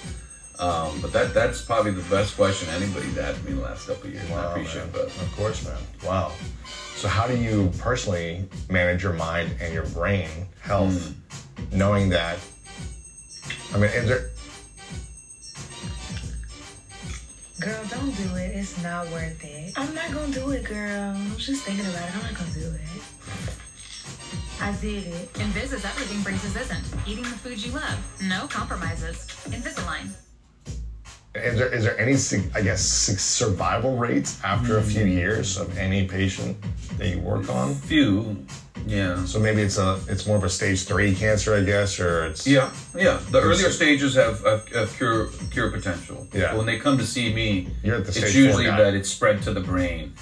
[0.59, 4.07] Um, but that that's probably the best question anybody's asked me in the last couple
[4.09, 4.25] of years.
[4.31, 4.93] and I appreciate man.
[4.93, 5.05] that.
[5.07, 5.79] Of course, man.
[6.05, 6.33] Wow.
[7.03, 10.29] So, how do you personally manage your mind and your brain
[10.61, 11.77] health, Hmm.
[11.77, 12.39] knowing that?
[13.75, 14.31] I mean, is there?
[17.59, 18.55] Girl, don't do it.
[18.55, 19.73] It's not worth it.
[19.77, 21.17] I'm not gonna do it, girl.
[21.17, 22.15] I was just thinking about it.
[22.15, 23.03] I'm not gonna do it.
[24.61, 25.33] I did it.
[25.33, 26.85] Invis is everything braces isn't.
[27.05, 27.99] Eating the food you love.
[28.23, 29.27] No compromises.
[29.51, 30.11] Invisalign.
[31.35, 32.15] Is there, is there any,
[32.55, 35.13] I guess, survival rates after a few hmm.
[35.13, 36.59] years of any patient
[36.99, 37.75] that you work on?
[37.75, 38.45] Few,
[38.87, 39.25] yeah.
[39.25, 42.47] So maybe it's a it's more of a stage three cancer, I guess, or it's
[42.47, 43.21] Yeah, yeah.
[43.31, 46.27] The earlier stages have, have, have cure cure potential.
[46.33, 46.55] Yeah.
[46.55, 49.53] When they come to see me, You're at the it's usually that it's spread to
[49.53, 50.13] the brain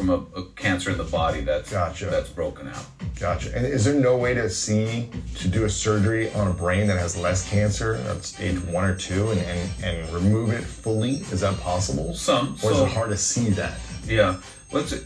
[0.00, 2.06] from a, a cancer in the body that's Gotcha.
[2.06, 2.86] that's broken out.
[3.18, 3.54] Gotcha.
[3.54, 6.98] And is there no way to see to do a surgery on a brain that
[6.98, 11.16] has less cancer, at stage one or two, and and, and remove it fully?
[11.32, 12.14] Is that possible?
[12.14, 13.78] Some, Or is it hard to see that?
[14.06, 14.40] Yeah.
[14.72, 15.02] Let's.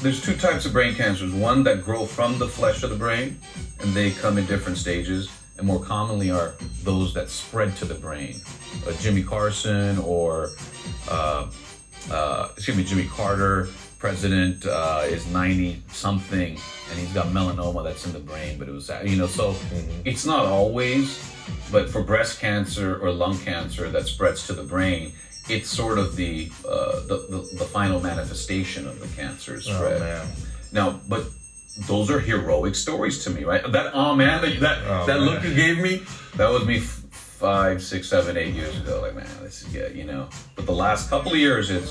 [0.00, 1.32] There's two types of brain cancers.
[1.32, 3.38] One that grow from the flesh of the brain,
[3.80, 5.28] and they come in different stages.
[5.58, 8.40] And more commonly are those that spread to the brain.
[8.86, 10.50] Uh, Jimmy Carson or,
[11.10, 11.50] uh,
[12.12, 13.68] uh, excuse me, Jimmy Carter,
[13.98, 16.58] president, uh, is 90 something,
[16.90, 18.58] and he's got melanoma that's in the brain.
[18.58, 19.54] But it was, you know, so
[20.04, 21.18] it's not always.
[21.72, 25.12] But for breast cancer or lung cancer that spreads to the brain,
[25.48, 30.02] it's sort of the uh, the, the the final manifestation of the cancer spread.
[30.02, 30.26] Oh.
[30.72, 31.24] Now, but
[31.86, 33.62] those are heroic stories to me, right?
[33.72, 35.26] That oh man, that that, Oh, that man.
[35.26, 36.02] look you gave me,
[36.36, 39.00] that was me f- five, six, seven, eight years ago.
[39.00, 40.28] Like man, this is yeah, you know.
[40.54, 41.90] But the last couple of years, it's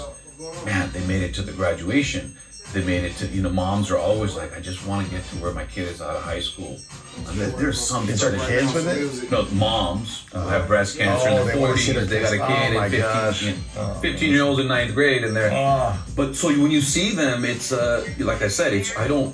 [0.65, 2.38] man, they made it to the graduation.
[2.73, 3.49] They made it to you know.
[3.49, 6.17] Moms are always like, I just want to get to where my kid is out
[6.17, 6.77] of high school.
[7.25, 9.31] I mean, there's some Is there kids with it?
[9.31, 11.93] No, moms who have breast cancer Oh, in they their wanna forties.
[11.95, 13.43] their They got a kid Oh, my at 15, gosh.
[13.43, 13.93] you Oh.
[14.01, 15.49] 15 year olds in ninth grade, and they're.
[15.53, 16.05] Ah.
[16.17, 19.33] But so when you see them, it's uh, like I said, it's I don't.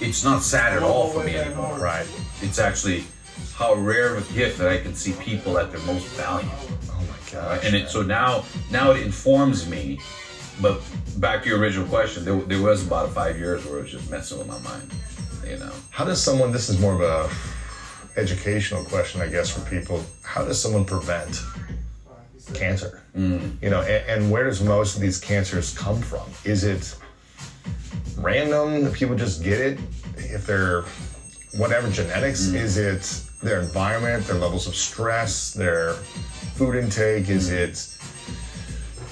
[0.00, 1.76] It's not sad at all for me anymore.
[1.78, 2.06] Right.
[2.40, 3.04] It's actually
[3.54, 6.56] how rare of a gift that I can see people at their most valuable.
[6.90, 7.34] Oh my gosh.
[7.58, 7.64] Right?
[7.66, 10.00] And it so now now it informs me.
[10.60, 10.82] But
[11.18, 14.10] back to your original question, there, there was about five years where it was just
[14.10, 14.90] messing with my mind.
[15.46, 15.72] You know.
[15.90, 16.52] How does someone?
[16.52, 20.04] This is more of a educational question, I guess, for people.
[20.22, 21.40] How does someone prevent
[22.54, 23.02] cancer?
[23.16, 23.60] Mm.
[23.62, 26.28] You know, and, and where does most of these cancers come from?
[26.44, 26.94] Is it
[28.18, 29.78] random that people just get it?
[30.16, 30.82] If they're
[31.56, 32.54] whatever genetics, Mm.
[32.54, 35.94] is it their environment, their levels of stress, their
[36.54, 37.28] food intake?
[37.30, 37.52] Is Mm.
[37.54, 37.96] it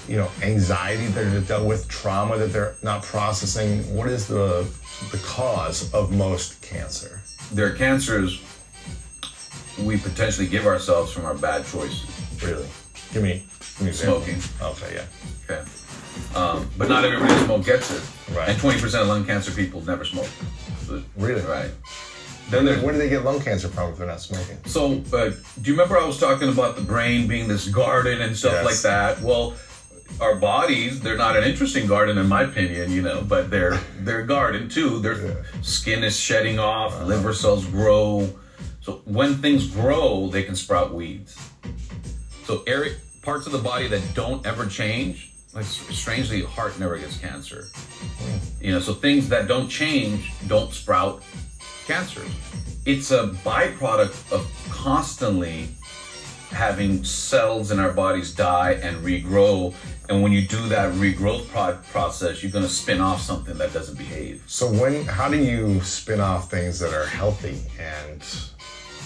[0.09, 3.83] you know anxiety that they're dealt with, trauma that they're not processing?
[3.95, 4.67] What is the
[5.11, 7.21] the cause of most cancer?
[7.51, 8.41] There are cancers
[9.83, 12.03] we potentially give ourselves from our bad choices.
[12.43, 12.67] Really?
[13.13, 13.43] Give me,
[13.77, 13.91] give me.
[13.93, 14.37] Smoking.
[14.61, 15.05] Okay, yeah.
[15.49, 15.69] Okay.
[16.35, 18.35] Um, but not everybody that smoke gets it.
[18.35, 18.49] Right.
[18.49, 20.27] And 20% of lung cancer people never smoke.
[20.85, 21.41] So- Really?
[21.43, 21.71] Right.
[22.49, 24.57] Then Then where do they get lung cancer from if they're not smoking?
[24.65, 28.35] so, uh, do you remember I was talking about the brain being this garden and
[28.35, 28.65] stuff Yes.
[28.65, 29.21] like that?
[29.21, 29.53] Well,
[30.19, 34.21] our bodies, they're not an interesting garden in my opinion, you know, but they're they're
[34.21, 34.99] a garden too.
[34.99, 35.33] Their Yeah.
[35.61, 38.33] skin is shedding off, liver cells grow.
[38.81, 41.35] So when things grow, they can sprout weeds.
[42.45, 47.17] So area, parts of the body that don't ever change, like strangely, heart never gets
[47.17, 47.67] cancer.
[48.59, 51.21] You know, so things that don't change don't sprout
[51.85, 52.29] cancers.
[52.85, 55.69] It's a byproduct of constantly
[56.51, 59.73] having cells in our bodies die and regrow.
[60.09, 63.71] And when you do that regrowth pro- process, you're going to spin off something that
[63.73, 64.43] doesn't behave.
[64.47, 68.25] So when, how do you spin off things that are healthy and,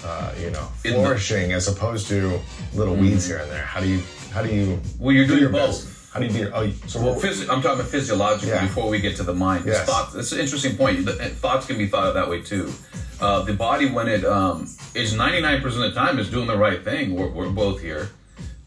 [0.06, 2.40] uh, you know, In the- flourishing as opposed to
[2.74, 3.64] little weeds here and there?
[3.66, 4.02] How do you,
[4.32, 4.80] how do you?
[4.98, 5.84] Well, you're do doing your both.
[5.84, 5.90] best?
[6.14, 6.52] How do you do your?
[6.56, 8.66] Oh, so Well, phys- I'm talking about physiologically Yeah.
[8.66, 9.66] before we get to the mind.
[9.66, 9.86] Yes.
[9.86, 11.10] Thoughts, that's an interesting point.
[11.10, 12.72] Thoughts can be thought of that way too.
[13.20, 16.82] Uh, the body, when it um, is 99% of the time, is doing the right
[16.84, 17.16] thing.
[17.16, 18.10] We're, we're both here.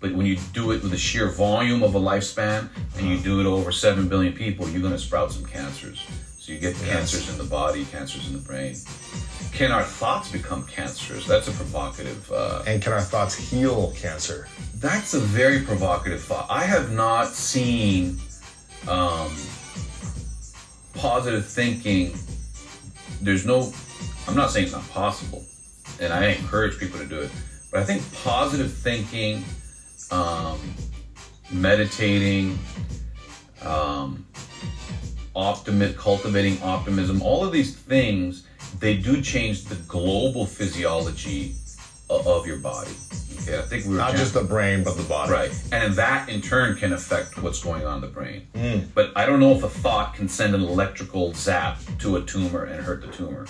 [0.01, 2.69] But when you do it with the sheer volume of a lifespan
[2.99, 6.07] and you do it over 7 billion people, you're going to sprout some cancers.
[6.39, 8.77] So you get cancers in the body, cancers in the brain.
[9.53, 11.27] Can our thoughts become cancers?
[11.27, 14.47] That's a provocative uh, and can our thoughts heal cancer?
[14.79, 16.47] that's a very provocative thought.
[16.51, 18.19] I have not seen
[18.87, 19.35] um,
[20.95, 22.15] positive thinking.
[23.23, 23.73] There's no,
[24.29, 25.45] I'm not saying it's not possible,
[26.01, 27.31] and I encourage people to do it,
[27.71, 29.45] but I think positive thinking,
[30.11, 30.59] um,
[31.51, 32.59] meditating,
[33.63, 34.27] um,
[35.35, 38.47] optimi- cultivating optimism, all of these things,
[38.79, 41.55] they do change the global physiology
[42.11, 42.91] of, of your body.
[43.43, 45.31] Okay, I think we were Not just the brain, but the body.
[45.31, 45.65] Right.
[45.73, 48.47] And that in turn can affect what's going on in the brain.
[48.95, 52.65] But I don't know if a thought can send an electrical zap to a tumor
[52.65, 53.47] and hurt the tumor.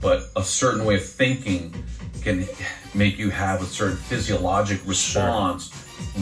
[0.00, 1.74] But a certain way of thinking
[2.24, 2.48] can
[2.94, 5.70] make you have a certain physiologic response,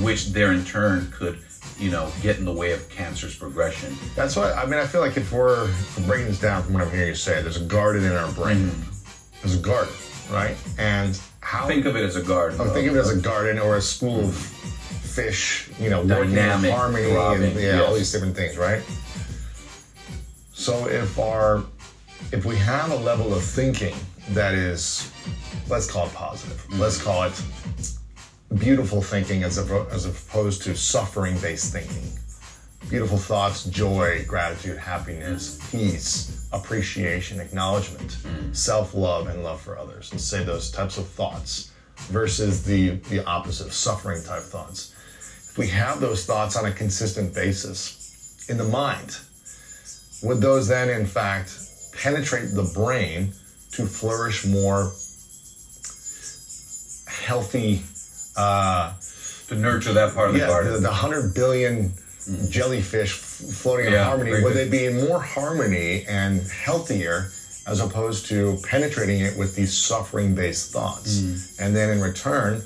[0.03, 1.39] which there in turn could,
[1.79, 3.97] you know, get in the way of cancer's progression.
[4.15, 4.81] That's why I mean.
[4.81, 7.15] I feel like if we're, if we're breaking this down from what I'm hearing you
[7.15, 8.67] say, there's a garden in our brain.
[8.67, 9.41] Mm-hmm.
[9.41, 9.95] There's a garden,
[10.31, 10.57] right?
[10.79, 12.59] And how Think of it as a garden.
[12.61, 16.35] Oh, think of it as a garden or a school of fish, you know, working
[16.35, 18.83] Dynamic, harmony throbbing, and yeah, all these different things, right?
[20.53, 21.65] So if our
[22.31, 23.95] if we have a level of thinking
[24.31, 25.11] that is,
[25.69, 26.81] let's call it positive, Mm-hmm.
[26.81, 27.43] let's call it
[28.59, 32.11] beautiful thinking as, oppo- as opposed to suffering based thinking.
[32.91, 38.19] Beautiful thoughts, joy, gratitude, happiness, peace, appreciation, acknowledgement,
[38.55, 40.11] self love, and love for others.
[40.13, 41.71] Let's say those types of thoughts
[42.11, 44.95] versus the, the opposite, suffering type thoughts.
[45.51, 49.17] If we have those thoughts on a consistent basis in the mind,
[50.23, 51.57] would those then, in fact,
[51.97, 53.33] penetrate the brain
[53.73, 54.93] to flourish more
[57.23, 57.83] healthy?
[58.37, 58.93] Uh,
[59.49, 60.73] to nurture that part of the garden.
[60.73, 61.93] the, the hundred billion
[62.49, 64.43] jellyfish f- floating in Yeah, harmony.
[64.43, 67.29] Would they be in more harmony and healthier
[67.67, 71.19] as opposed to penetrating it with these suffering-based thoughts?
[71.21, 71.61] Mm.
[71.61, 72.63] And then in return,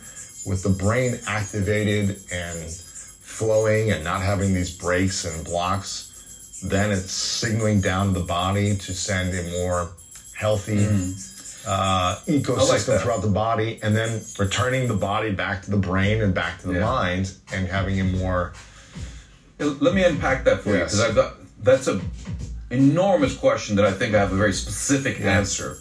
[0.47, 7.11] with the brain activated and flowing and not having these breaks and blocks, then it's
[7.11, 9.91] signaling down to the body to send a more
[10.35, 10.87] healthy
[11.67, 13.03] uh, ecosystem that.
[13.03, 16.69] throughout the body, and then returning the body back to the brain and back to
[16.69, 16.81] the Yeah.
[16.85, 18.53] mind, and having a more
[19.59, 22.01] Let me unpack that for you because I've got that's a
[22.71, 25.79] enormous question that I think I have a very specific answer.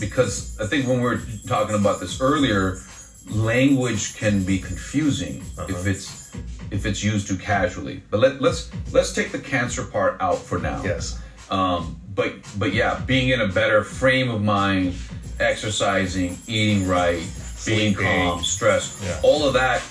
[0.00, 2.78] Because I think when we were talking about this earlier,
[3.26, 6.30] language can be confusing if it's
[6.70, 8.02] if it's used too casually.
[8.10, 10.82] But let, let's let's take the cancer part out for now.
[10.84, 11.18] yes,
[11.50, 14.94] Um, but but yeah, being in a better frame of mind,
[15.40, 17.22] exercising, eating right,
[17.66, 17.94] being Sleeping.
[18.04, 19.20] calm, stress, yeah.
[19.22, 19.82] all of that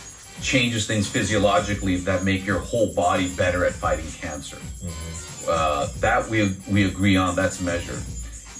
[0.42, 4.58] changes things physiologically that make your whole body better at fighting cancer.
[4.58, 5.46] Mm-hmm.
[5.50, 7.36] Uh, that we we agree on.
[7.36, 8.04] That's measured.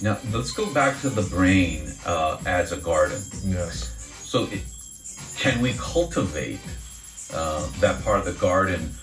[0.00, 3.20] Now let's go back to the brain uh, as a garden.
[3.44, 4.62] yes, So, it,
[5.36, 6.60] can we cultivate
[7.34, 8.94] uh, that part of the garden,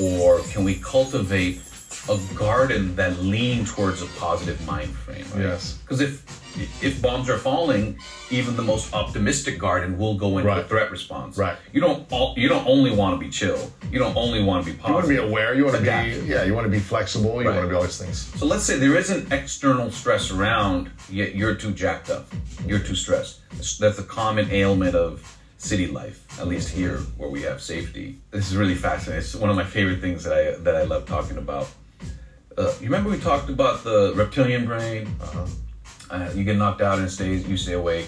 [0.00, 1.60] or can we cultivate
[2.08, 5.24] a garden that lean towards a positive mind frame?
[5.34, 5.42] Right?
[5.42, 5.78] Yes.
[5.82, 6.24] Because if
[6.82, 7.98] if bombs are falling,
[8.30, 11.36] even the most optimistic garden will go into a threat response.
[11.36, 11.56] Right.
[11.72, 13.70] You don't all, you don't only want to be chill.
[13.92, 14.88] You don't only want to be positive.
[14.88, 15.54] you want to be aware.
[15.54, 16.44] You want to be yeah.
[16.44, 17.42] You want to be flexible.
[17.42, 17.56] You Right.
[17.56, 18.18] want to be all these things.
[18.38, 22.26] So let's say there is an external stress around, yet you're too jacked up.
[22.66, 23.40] You're too stressed.
[23.78, 28.16] That's a common ailment of city life, at least here where we have safety.
[28.30, 29.20] This is really fascinating.
[29.20, 31.68] It's one of my favorite things that I that I love talking about.
[32.58, 35.14] Uh, you remember we talked about the reptilian brain?
[35.20, 35.46] Uh-huh.
[36.08, 38.06] Uh, you get knocked out and stays, you stay awake.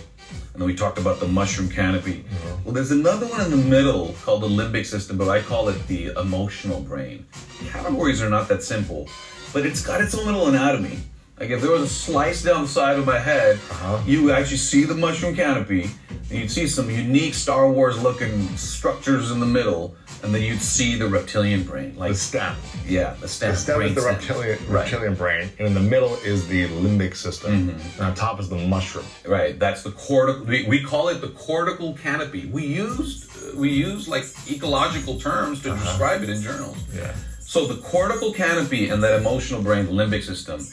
[0.52, 2.24] And then we talked about the mushroom canopy.
[2.64, 5.86] Well, there's another one in the middle called the limbic system, but I call it
[5.86, 7.26] the emotional brain.
[7.70, 9.08] Categories are not that simple,
[9.52, 10.98] but it's got its own little anatomy.
[11.40, 13.60] Like if there was a slice down the side of my head,
[14.06, 15.88] you would actually see the mushroom canopy,
[16.30, 20.60] and you'd see some unique Star Wars looking structures in the middle, and then you'd
[20.60, 21.94] see the reptilian brain.
[21.96, 22.56] Like The stem.
[22.86, 23.52] yeah, the stem.
[23.52, 24.14] The stem brain is the stem.
[24.14, 24.70] reptilian Right.
[24.82, 28.00] reptilian brain, and in the middle is the limbic system, Mm-hmm.
[28.00, 29.04] and on top is the mushroom.
[29.24, 30.44] Right, that's the cortical.
[30.44, 32.46] We, we call it the cortical canopy.
[32.46, 36.76] We used we use like ecological terms to describe it in journals.
[36.92, 37.14] Yeah.
[37.40, 40.66] So the cortical canopy and that emotional brain, the limbic system,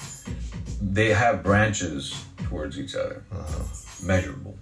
[0.82, 3.63] they have branches towards each other, uh-huh.
[4.03, 4.57] measurable.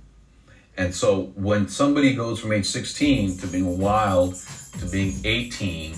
[0.78, 4.36] And so when somebody goes from age 16 to being wild
[4.80, 5.94] to being 18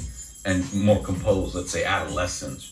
[0.46, 2.72] and more composed, let's say adolescence,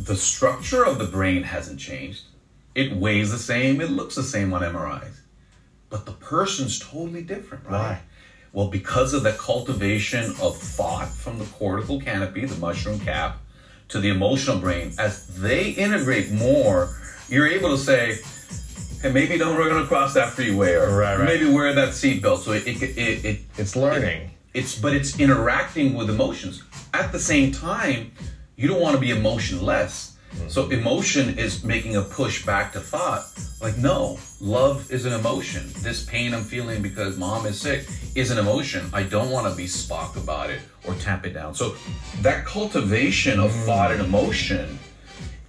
[0.00, 2.24] the structure of the brain hasn't changed.
[2.74, 5.20] It weighs the same, it looks the same on MRIs.
[5.88, 7.72] But the person's totally different, right?
[7.72, 8.00] Why?
[8.52, 13.38] Well, because of the cultivation of thought from the cortical canopy, the mushroom cap,
[13.88, 16.96] to the emotional brain, as they integrate more,
[17.28, 18.18] you're able to say,
[19.02, 21.24] hey, maybe don't run across that freeway, or Right, right.
[21.24, 22.38] maybe wear that seatbelt.
[22.38, 24.30] So it, it, it, it, It's learning.
[24.54, 26.62] it's but it's interacting with emotions
[26.92, 28.12] at the same time
[28.56, 30.13] you don't want to be emotionless
[30.48, 33.26] so emotion is making a push back to thought.
[33.60, 35.70] Like no love is an emotion.
[35.78, 38.88] This pain i'm feeling because mom is sick is an emotion.
[38.92, 41.54] I don't want to be spock about it or tamp it down.
[41.54, 41.76] So
[42.20, 43.64] that cultivation of mm.
[43.64, 44.78] thought and emotion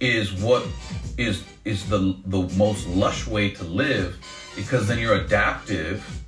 [0.00, 0.66] is what
[1.18, 4.18] is is the the most lush way to live
[4.54, 6.22] because then you're adaptive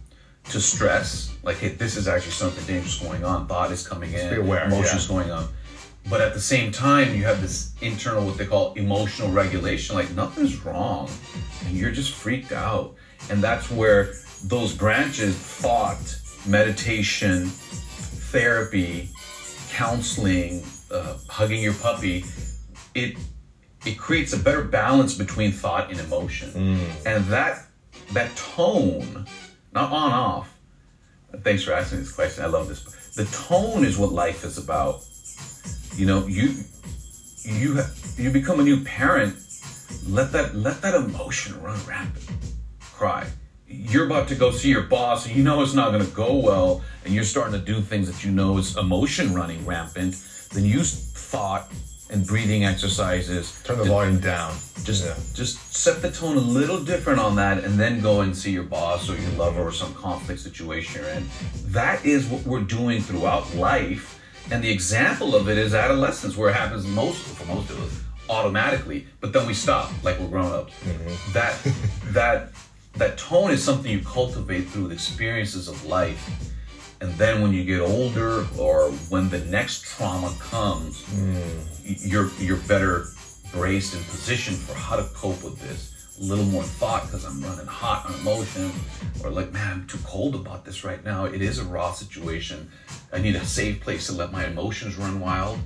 [0.50, 1.34] to stress.
[1.42, 3.46] Like hey this is actually something dangerous going on.
[3.46, 5.16] Thought is coming in be aware, emotions yeah.
[5.16, 5.48] going on
[6.10, 10.10] but at the same time you have this internal what they call emotional regulation like
[10.12, 11.10] nothing's wrong
[11.66, 12.94] and you're just freaked out
[13.30, 14.12] and that's where
[14.44, 19.10] those branches thought meditation therapy
[19.70, 22.24] counseling uh, hugging your puppy
[22.94, 23.16] it
[23.86, 27.06] it creates a better balance between thought and emotion Mm.
[27.06, 27.66] and that
[28.12, 29.26] that tone
[29.72, 30.54] not on off
[31.42, 32.42] thanks for asking this question.
[32.42, 32.82] I love this.
[33.14, 35.02] The tone is what life is about.
[35.98, 36.54] You know, you
[37.42, 37.80] you
[38.16, 39.34] you become a new parent.
[40.06, 42.24] Let that let that emotion run rampant.
[42.80, 43.26] Cry.
[43.66, 46.36] You're about to go see your boss, and you know it's not going to go
[46.36, 50.14] well, and you're starting to do things that you know is emotion running rampant.
[50.54, 51.68] Then use thought
[52.10, 53.60] and breathing exercises.
[53.64, 54.54] Turn the to- volume down.
[54.84, 55.14] just Yeah.
[55.34, 58.62] just set the tone a little different on that and then go and see your
[58.62, 61.28] boss or your lover or some conflict situation you're in
[61.72, 64.17] that is what we're doing throughout life
[64.50, 68.02] and the example of it is adolescence where it happens most for most of us
[68.30, 70.72] automatically but then we stop like we're grown ups.
[70.84, 71.32] Mm-hmm.
[71.32, 71.56] That
[72.12, 72.48] that
[72.94, 76.52] that tone is something you cultivate through the experiences of life.
[77.00, 81.34] And then when you get older or when the next trauma comes mm.
[81.84, 83.06] y- you're you're better
[83.52, 87.40] braced and positioned for how to cope with this a little more thought because i'm
[87.42, 88.70] running hot on emotion
[89.22, 92.68] or like man i'm too cold about this right now it is a raw situation
[93.12, 95.58] i need a safe place to let my emotions run wild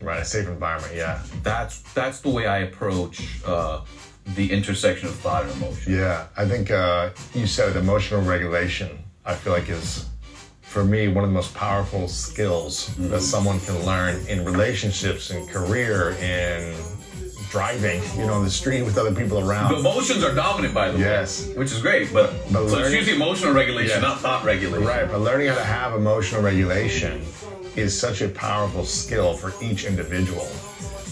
[0.00, 0.92] Right, a safe environment.
[0.94, 1.22] Yeah.
[1.42, 3.80] that's that's the way i approach uh,
[4.34, 8.98] the intersection of thought and emotion Yeah, I think uh, you said it, emotional regulation.
[9.24, 10.06] I feel like is,
[10.62, 15.46] for me, one of the most powerful skills that someone can learn in relationships, in
[15.46, 16.74] career, in
[17.58, 18.02] driving.
[18.18, 19.72] You know, in the street with other people the around.
[19.74, 21.04] emotions are dominant by the way.
[21.04, 21.46] Yes.
[21.54, 24.08] which is great but, But so it's usually emotional regulation Yeah.
[24.08, 27.22] not thought regulation Right, but learning how to have emotional regulation
[27.76, 30.48] is such a powerful skill for each individual.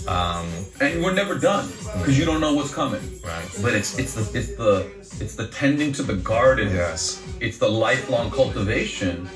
[0.09, 0.49] Um,
[0.81, 1.67] and we're never done
[1.99, 3.05] because you don't know what's coming.
[3.25, 3.49] Right.
[3.63, 4.75] But it's it's the it's the
[5.23, 6.69] it's the tending to the garden.
[6.75, 7.23] Yes.
[7.39, 9.29] It's the lifelong cultivation.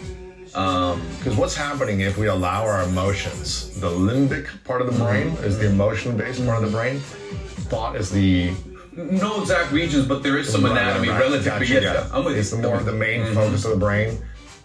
[0.57, 3.79] Um, Because what's happening if we allow our emotions?
[3.79, 7.01] The limbic part of the brain is the emotion based part of the brain.
[7.71, 8.53] Thought is the
[8.97, 11.45] no exact regions, but there is some anatomy Right, relative.
[11.45, 12.09] gotcha, Yes, yeah.
[12.13, 12.63] I'm with It's the you.
[12.63, 14.19] more of the main focus of the brain.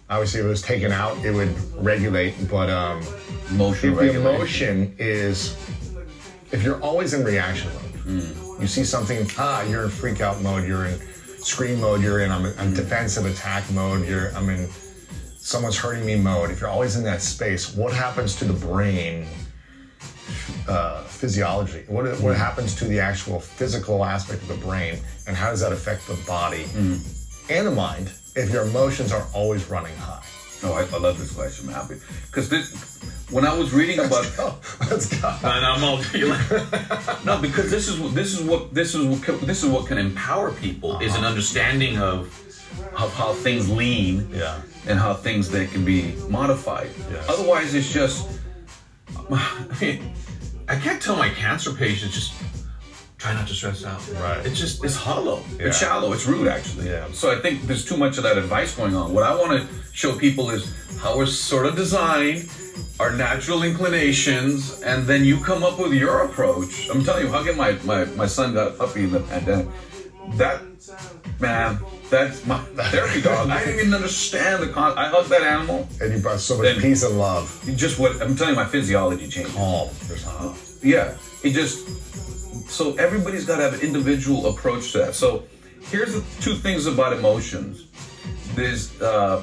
[0.08, 2.34] Obviously, if it was taken out, it would regulate.
[2.50, 3.02] But um,
[3.50, 5.54] emotional if the emotion is,
[6.50, 10.66] if you're always in reaction mode, you see something, ah, you're in freak out mode,
[10.66, 10.98] you're in
[11.38, 14.66] scream mode, you're in I'm, I'm defensive attack mode, you're I'm in
[15.42, 16.50] someone's hurting me mode.
[16.50, 19.26] If you're always in that space, what happens to the brain?
[20.68, 21.84] Uh, physiology.
[21.88, 22.36] What what mm.
[22.36, 26.14] happens to the actual physical aspect of the brain, and how does that affect the
[26.26, 27.50] body mm.
[27.50, 30.22] and the mind if your emotions are always running high?
[30.64, 33.00] Oh, I, I love this question, Happy, Because this,
[33.32, 35.28] when I was reading about Oh, let's go.
[35.42, 36.38] And I'm all feeling
[37.24, 39.88] no, because this is what this is what this is what co- this is what
[39.88, 41.28] can empower people is an uh-huh.
[41.30, 42.30] understanding of
[42.96, 44.60] of how things lean Yeah.
[44.86, 46.90] and how things that can be modified.
[47.10, 47.26] Yes.
[47.28, 48.28] Otherwise, it's just
[49.30, 50.12] I mean,
[50.68, 52.32] I can't tell my cancer patients just
[53.18, 54.00] try not to stress out.
[54.20, 54.44] Right.
[54.46, 55.42] It's just it's hollow.
[55.58, 55.66] Yeah.
[55.66, 56.12] It's shallow.
[56.12, 56.88] It's rude actually.
[56.88, 57.06] Yeah.
[57.12, 59.12] So I think there's too much of that advice going on.
[59.14, 60.62] What I want to show people is
[61.00, 62.48] how we're sort of designed,
[62.98, 66.88] our natural inclinations, and then you come up with your approach.
[66.90, 69.68] I'm telling you, how can my, my, my son got a puppy in the pandemic?
[70.36, 70.62] That
[71.40, 71.78] man,
[72.12, 72.58] that's my
[72.92, 73.48] therapy dog.
[73.48, 74.96] I didn't even understand the con.
[74.98, 75.88] I hugged that animal.
[76.00, 77.46] And you brought so much Then- peace and love.
[77.74, 79.54] Just what I'm telling you, my physiology changed.
[79.54, 79.88] Calm.
[80.06, 80.54] There's calm.
[80.82, 81.88] Yeah, it just
[82.70, 85.14] so everybody's got to have an individual approach to that.
[85.14, 85.44] So
[85.90, 87.86] here's the two things about emotions.
[88.54, 89.42] There's uh,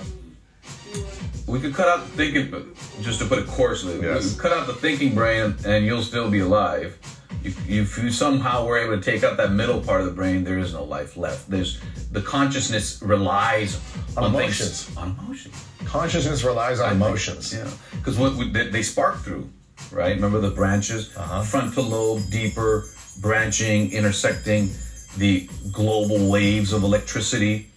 [1.47, 3.99] we could cut out the thinking, just to put it coarsely.
[3.99, 4.23] Yes.
[4.23, 6.97] We could cut out the thinking brain, and you'll still be alive.
[7.43, 10.43] If, if you somehow were able to take out that middle part of the brain,
[10.43, 11.49] there is no life left.
[11.49, 11.79] There's
[12.11, 13.79] the consciousness relies
[14.17, 14.97] on, On things- emotions.
[14.97, 15.55] on emotions.
[15.85, 17.53] Consciousness relies on emotions.
[17.53, 19.49] Yeah, because what we- they, they spark through,
[19.91, 20.15] right?
[20.15, 21.41] Remember the branches, Uh-huh.
[21.43, 22.85] frontal lobe, deeper
[23.21, 24.69] branching, intersecting
[25.17, 27.67] the global waves of electricity.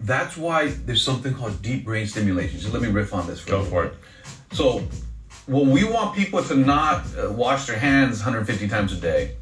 [0.00, 2.60] That's why there's something called deep brain stimulation.
[2.60, 3.40] So let me riff on this.
[3.40, 3.94] For Go for it.
[4.52, 4.82] So,
[5.46, 9.36] when we want people to not uh, wash their hands 150 times a day,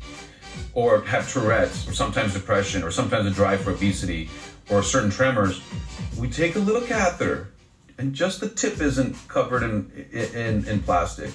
[0.75, 4.29] or have Tourette's, or sometimes depression, or sometimes a drive for obesity,
[4.71, 5.61] or certain tremors,
[6.19, 7.53] we take a little catheter,
[7.99, 11.31] and just the tip isn't covered in in, in plastic,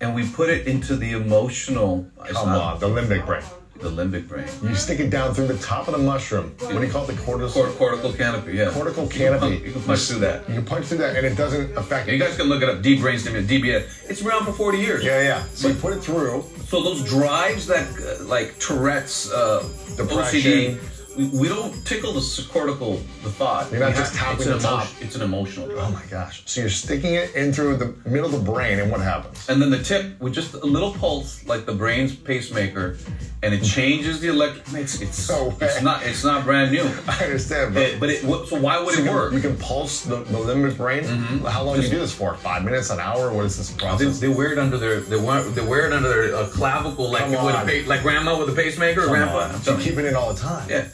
[0.00, 2.06] and we put it into the emotional.
[2.26, 3.44] Come on, the limbic brain.
[3.80, 6.54] The limbic brain, You stick it down through the top of the mushroom.
[6.60, 7.14] What do you call it?
[7.16, 8.52] The cortical, Cort- cortical canopy.
[8.54, 9.40] Yeah, cortical You can canopy.
[9.56, 10.48] punch- You can punch through that.
[10.48, 12.08] You can punch through that, and it doesn't affect.
[12.08, 12.82] You guys can look it up.
[12.82, 13.84] Deep brain stimulation, DBS.
[14.08, 15.04] It's around for 40 years.
[15.04, 15.42] Yeah, yeah.
[15.54, 16.44] So you put it through.
[16.68, 20.40] So those drives that uh, like Tourette's, uh, Depression.
[20.40, 20.78] OCD,
[21.16, 23.70] we, we don't tickle the cortical, the thought.
[23.70, 24.86] You're not We just have- tapping the top.
[25.00, 25.70] It's an emotional.
[25.78, 26.42] Oh my gosh!
[26.46, 29.48] So you're sticking it in through the middle of the brain, and what happens?
[29.48, 32.96] And then the tip with just a little pulse, like the brain's pacemaker,
[33.42, 34.64] and it changes the electric.
[34.74, 36.82] It's it's, No it's not it's not brand new.
[37.08, 39.32] I understand, but, It- but it what- so why would so it you can, work?
[39.32, 41.04] You can pulse the, the limbic brain.
[41.04, 42.34] How long do you do this for?
[42.36, 43.32] Five minutes, an hour?
[43.32, 44.20] What is this They, process?
[44.20, 47.22] they wear it under their they wear they wear it under their uh, clavicle like
[47.32, 49.52] Come with a like grandma with a pacemaker or grandpa.
[49.58, 49.82] So you.
[49.82, 50.68] keep it in all the time.
[50.68, 50.88] Yeah,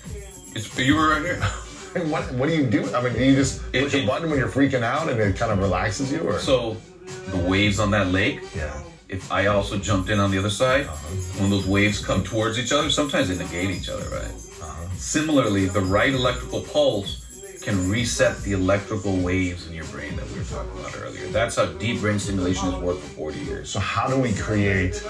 [0.55, 1.42] it's you were right here.
[1.92, 2.82] And what what do you do?
[2.94, 5.36] I mean, do you just It- push a button when you're freaking out, and it
[5.36, 6.76] kind of relaxes you, or So
[7.32, 8.38] the waves on that lake.
[8.55, 8.80] yeah?
[9.09, 11.40] If I also jumped in on the other side, Uh-huh.
[11.40, 14.30] when those waves come towards each other, sometimes they negate each other, right?
[14.30, 14.86] Uh-huh.
[14.98, 17.11] Similarly, the right electrical pulse
[17.66, 21.26] can reset the electrical waves in your brain that we were talking about earlier.
[21.32, 23.68] That's how deep brain stimulation has worked for 40 years.
[23.68, 25.03] So how do we create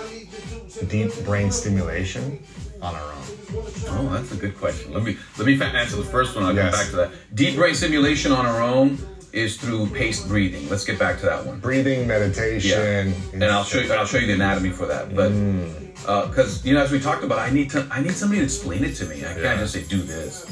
[0.89, 2.39] deep brain stimulation
[2.81, 3.25] on our own?
[3.53, 4.93] Oh, that's a good question.
[4.93, 6.45] Let me let me answer the first one.
[6.45, 6.71] I'll Yes.
[6.75, 7.35] come back to that.
[7.35, 8.99] Deep brain stimulation on our own
[9.33, 10.69] is through paced breathing.
[10.69, 11.61] Let's get back to that one.
[11.61, 13.93] Breathing, meditation, and I'll show you.
[13.93, 15.15] I'll show you the anatomy for that.
[15.15, 16.29] But Mm.
[16.29, 17.87] because you know, as we talked about, I need to.
[17.91, 19.25] I need somebody to explain it to me.
[19.25, 19.43] I Yeah.
[19.43, 20.45] can't just say do this.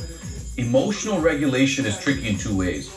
[0.56, 2.88] Emotional regulation is tricky in two ways.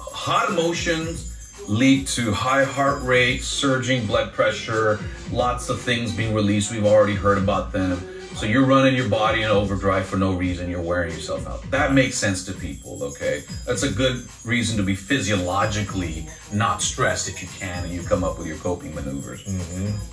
[0.00, 1.28] Hot emotions
[1.68, 4.98] lead to high heart rate, surging blood pressure,
[5.30, 6.70] lots of things being released.
[6.72, 8.02] We've already heard about them.
[8.34, 10.68] So you're running your body in overdrive for no reason.
[10.68, 11.62] You're wearing yourself out.
[11.70, 13.44] That makes sense to people, okay?
[13.66, 18.24] That's a good reason to be physiologically not stressed if you can, and you come
[18.24, 19.44] up with your coping maneuvers.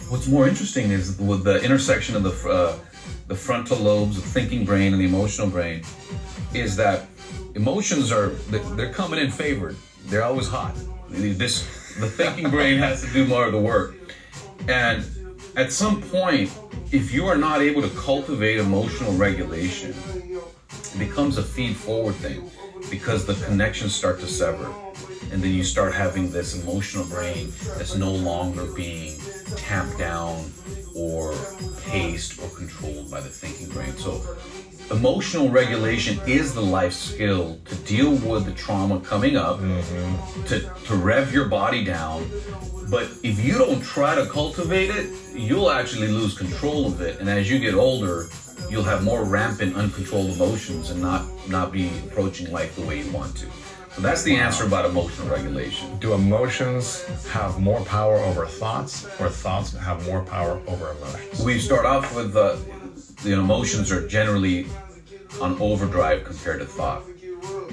[0.10, 2.78] What's more interesting is with the intersection of the uh,
[3.28, 5.84] the frontal lobes, the thinking brain, and the emotional brain,
[6.54, 7.08] is that
[7.56, 9.76] emotions are they- they're coming in favored.
[10.06, 10.76] They're always hot.
[11.10, 11.64] This
[12.00, 13.96] the thinking brain has to do more of the work,
[14.68, 15.04] and
[15.60, 16.52] at some point,
[16.92, 19.94] if you are not able to cultivate emotional regulation,
[20.70, 22.50] it becomes a feed forward thing
[22.90, 24.74] because the connections start to sever.
[25.32, 29.20] And then you start having this emotional brain that's no longer being
[29.58, 30.52] tamped down
[30.96, 31.36] or
[31.86, 33.96] paced or controlled by the thinking brain.
[33.98, 34.24] So
[34.92, 40.44] emotional regulation is the life skill to deal with the trauma coming up mm-hmm.
[40.46, 42.30] to, to rev your body down.
[42.90, 47.20] But if you don't try to cultivate it you'll actually lose control of it.
[47.20, 48.30] And as you get older
[48.70, 53.12] you'll have more rampant uncontrolled emotions and not not be approaching life the way you
[53.12, 53.48] want to.
[53.92, 55.98] So that's the answer about emotional regulation.
[55.98, 61.44] Do emotions have more power over thoughts, or thoughts have more power over emotions?
[61.44, 62.60] we start off with the
[63.24, 64.66] the emotions are generally
[65.42, 67.04] on overdrive compared to thought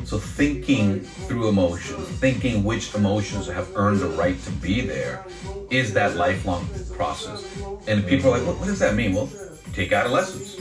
[0.05, 5.25] so thinking through emotions thinking which emotions have earned the right to be there
[5.71, 7.45] is that lifelong process
[7.89, 9.29] and people are like what, what does that mean well
[9.73, 10.57] take adolescence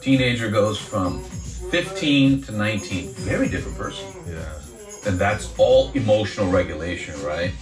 [0.00, 4.42] teenager goes from 15 to 19 very different person Yeah.
[5.06, 7.52] and that's all emotional regulation, right?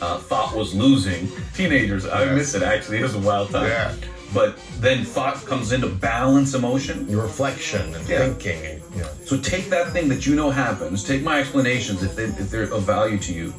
[0.00, 1.30] Uh, thought was losing.
[1.54, 2.98] Teenagers, I miss it actually.
[2.98, 3.68] It was a wild time.
[3.68, 3.94] Yeah.
[4.34, 7.08] But then thought comes into balance emotion.
[7.08, 8.18] Your reflection and Yeah.
[8.18, 8.64] thinking.
[8.64, 12.24] And, know, So take that thing that you know happens, take my explanations if, they,
[12.24, 13.54] if they're of value to you,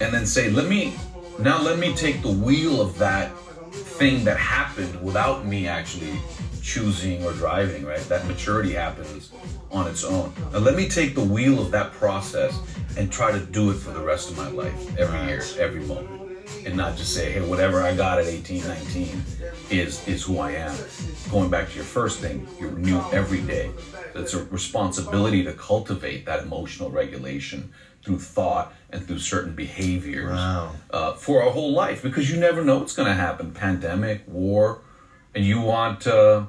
[0.00, 0.94] and then say, let me,
[1.38, 3.36] now let me take the wheel of that
[3.72, 6.18] thing that happened without me actually
[6.62, 8.00] choosing or driving, right?
[8.08, 9.30] That maturity happens
[9.70, 10.32] on its own.
[10.52, 12.58] Now let me take the wheel of that process
[12.96, 16.15] and try to do it for the rest of my life, every year, every moment.
[16.64, 19.22] And not just say, hey, whatever I got at 18, 19
[19.70, 20.76] is is who I am.
[21.30, 23.70] Going back to your first thing, you're new every day.
[24.14, 27.72] It's a responsibility to cultivate that emotional regulation
[28.02, 30.72] through thought and through certain behaviors Wow.
[30.90, 34.80] uh, for our whole life because you never know what's going to happen pandemic war
[35.34, 36.44] and you want uh,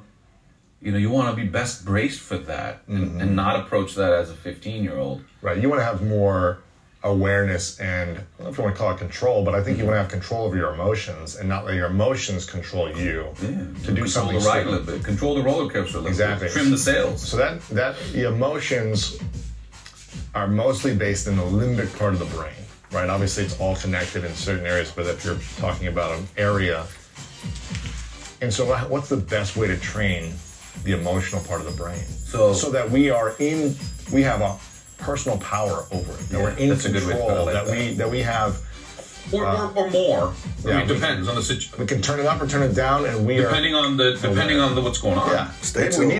[0.80, 4.12] you know you want to be best braced for that and, and not approach that
[4.12, 5.58] as a 15 year old right.
[5.58, 6.60] You want to have more
[7.04, 9.78] awareness and I don't know if you want to call it control, but I think
[9.78, 9.92] you mm-hmm.
[9.92, 13.48] want to have control over your emotions and not let your emotions control you yeah,
[13.48, 16.08] to do control something the ride a little bit control the roller coaster a little
[16.08, 16.48] Exactly.
[16.48, 19.18] bit trim the sails So that that the emotions
[20.34, 22.52] are mostly based in the limbic part of the brain,
[22.92, 23.08] right?
[23.08, 26.84] Obviously, it's all connected in certain areas, but if you're talking about an area,
[28.40, 30.32] and so what's the best way to train
[30.84, 32.04] the emotional part of the brain?
[32.04, 33.74] So- so that we are in,
[34.12, 34.58] we have a
[34.98, 36.18] personal power over it.
[36.28, 37.76] That Yeah, we're in that's a good way to put it, like that, that.
[37.76, 38.60] we that we have.
[39.32, 40.34] or, or, or uh, more
[40.64, 42.62] yeah, I mean, we- depends on the situation We can turn it up or turn
[42.62, 43.42] it down, and we are.
[43.42, 46.08] depending on the depending on the what's going on Yeah, Stay we tuned.
[46.08, 46.16] need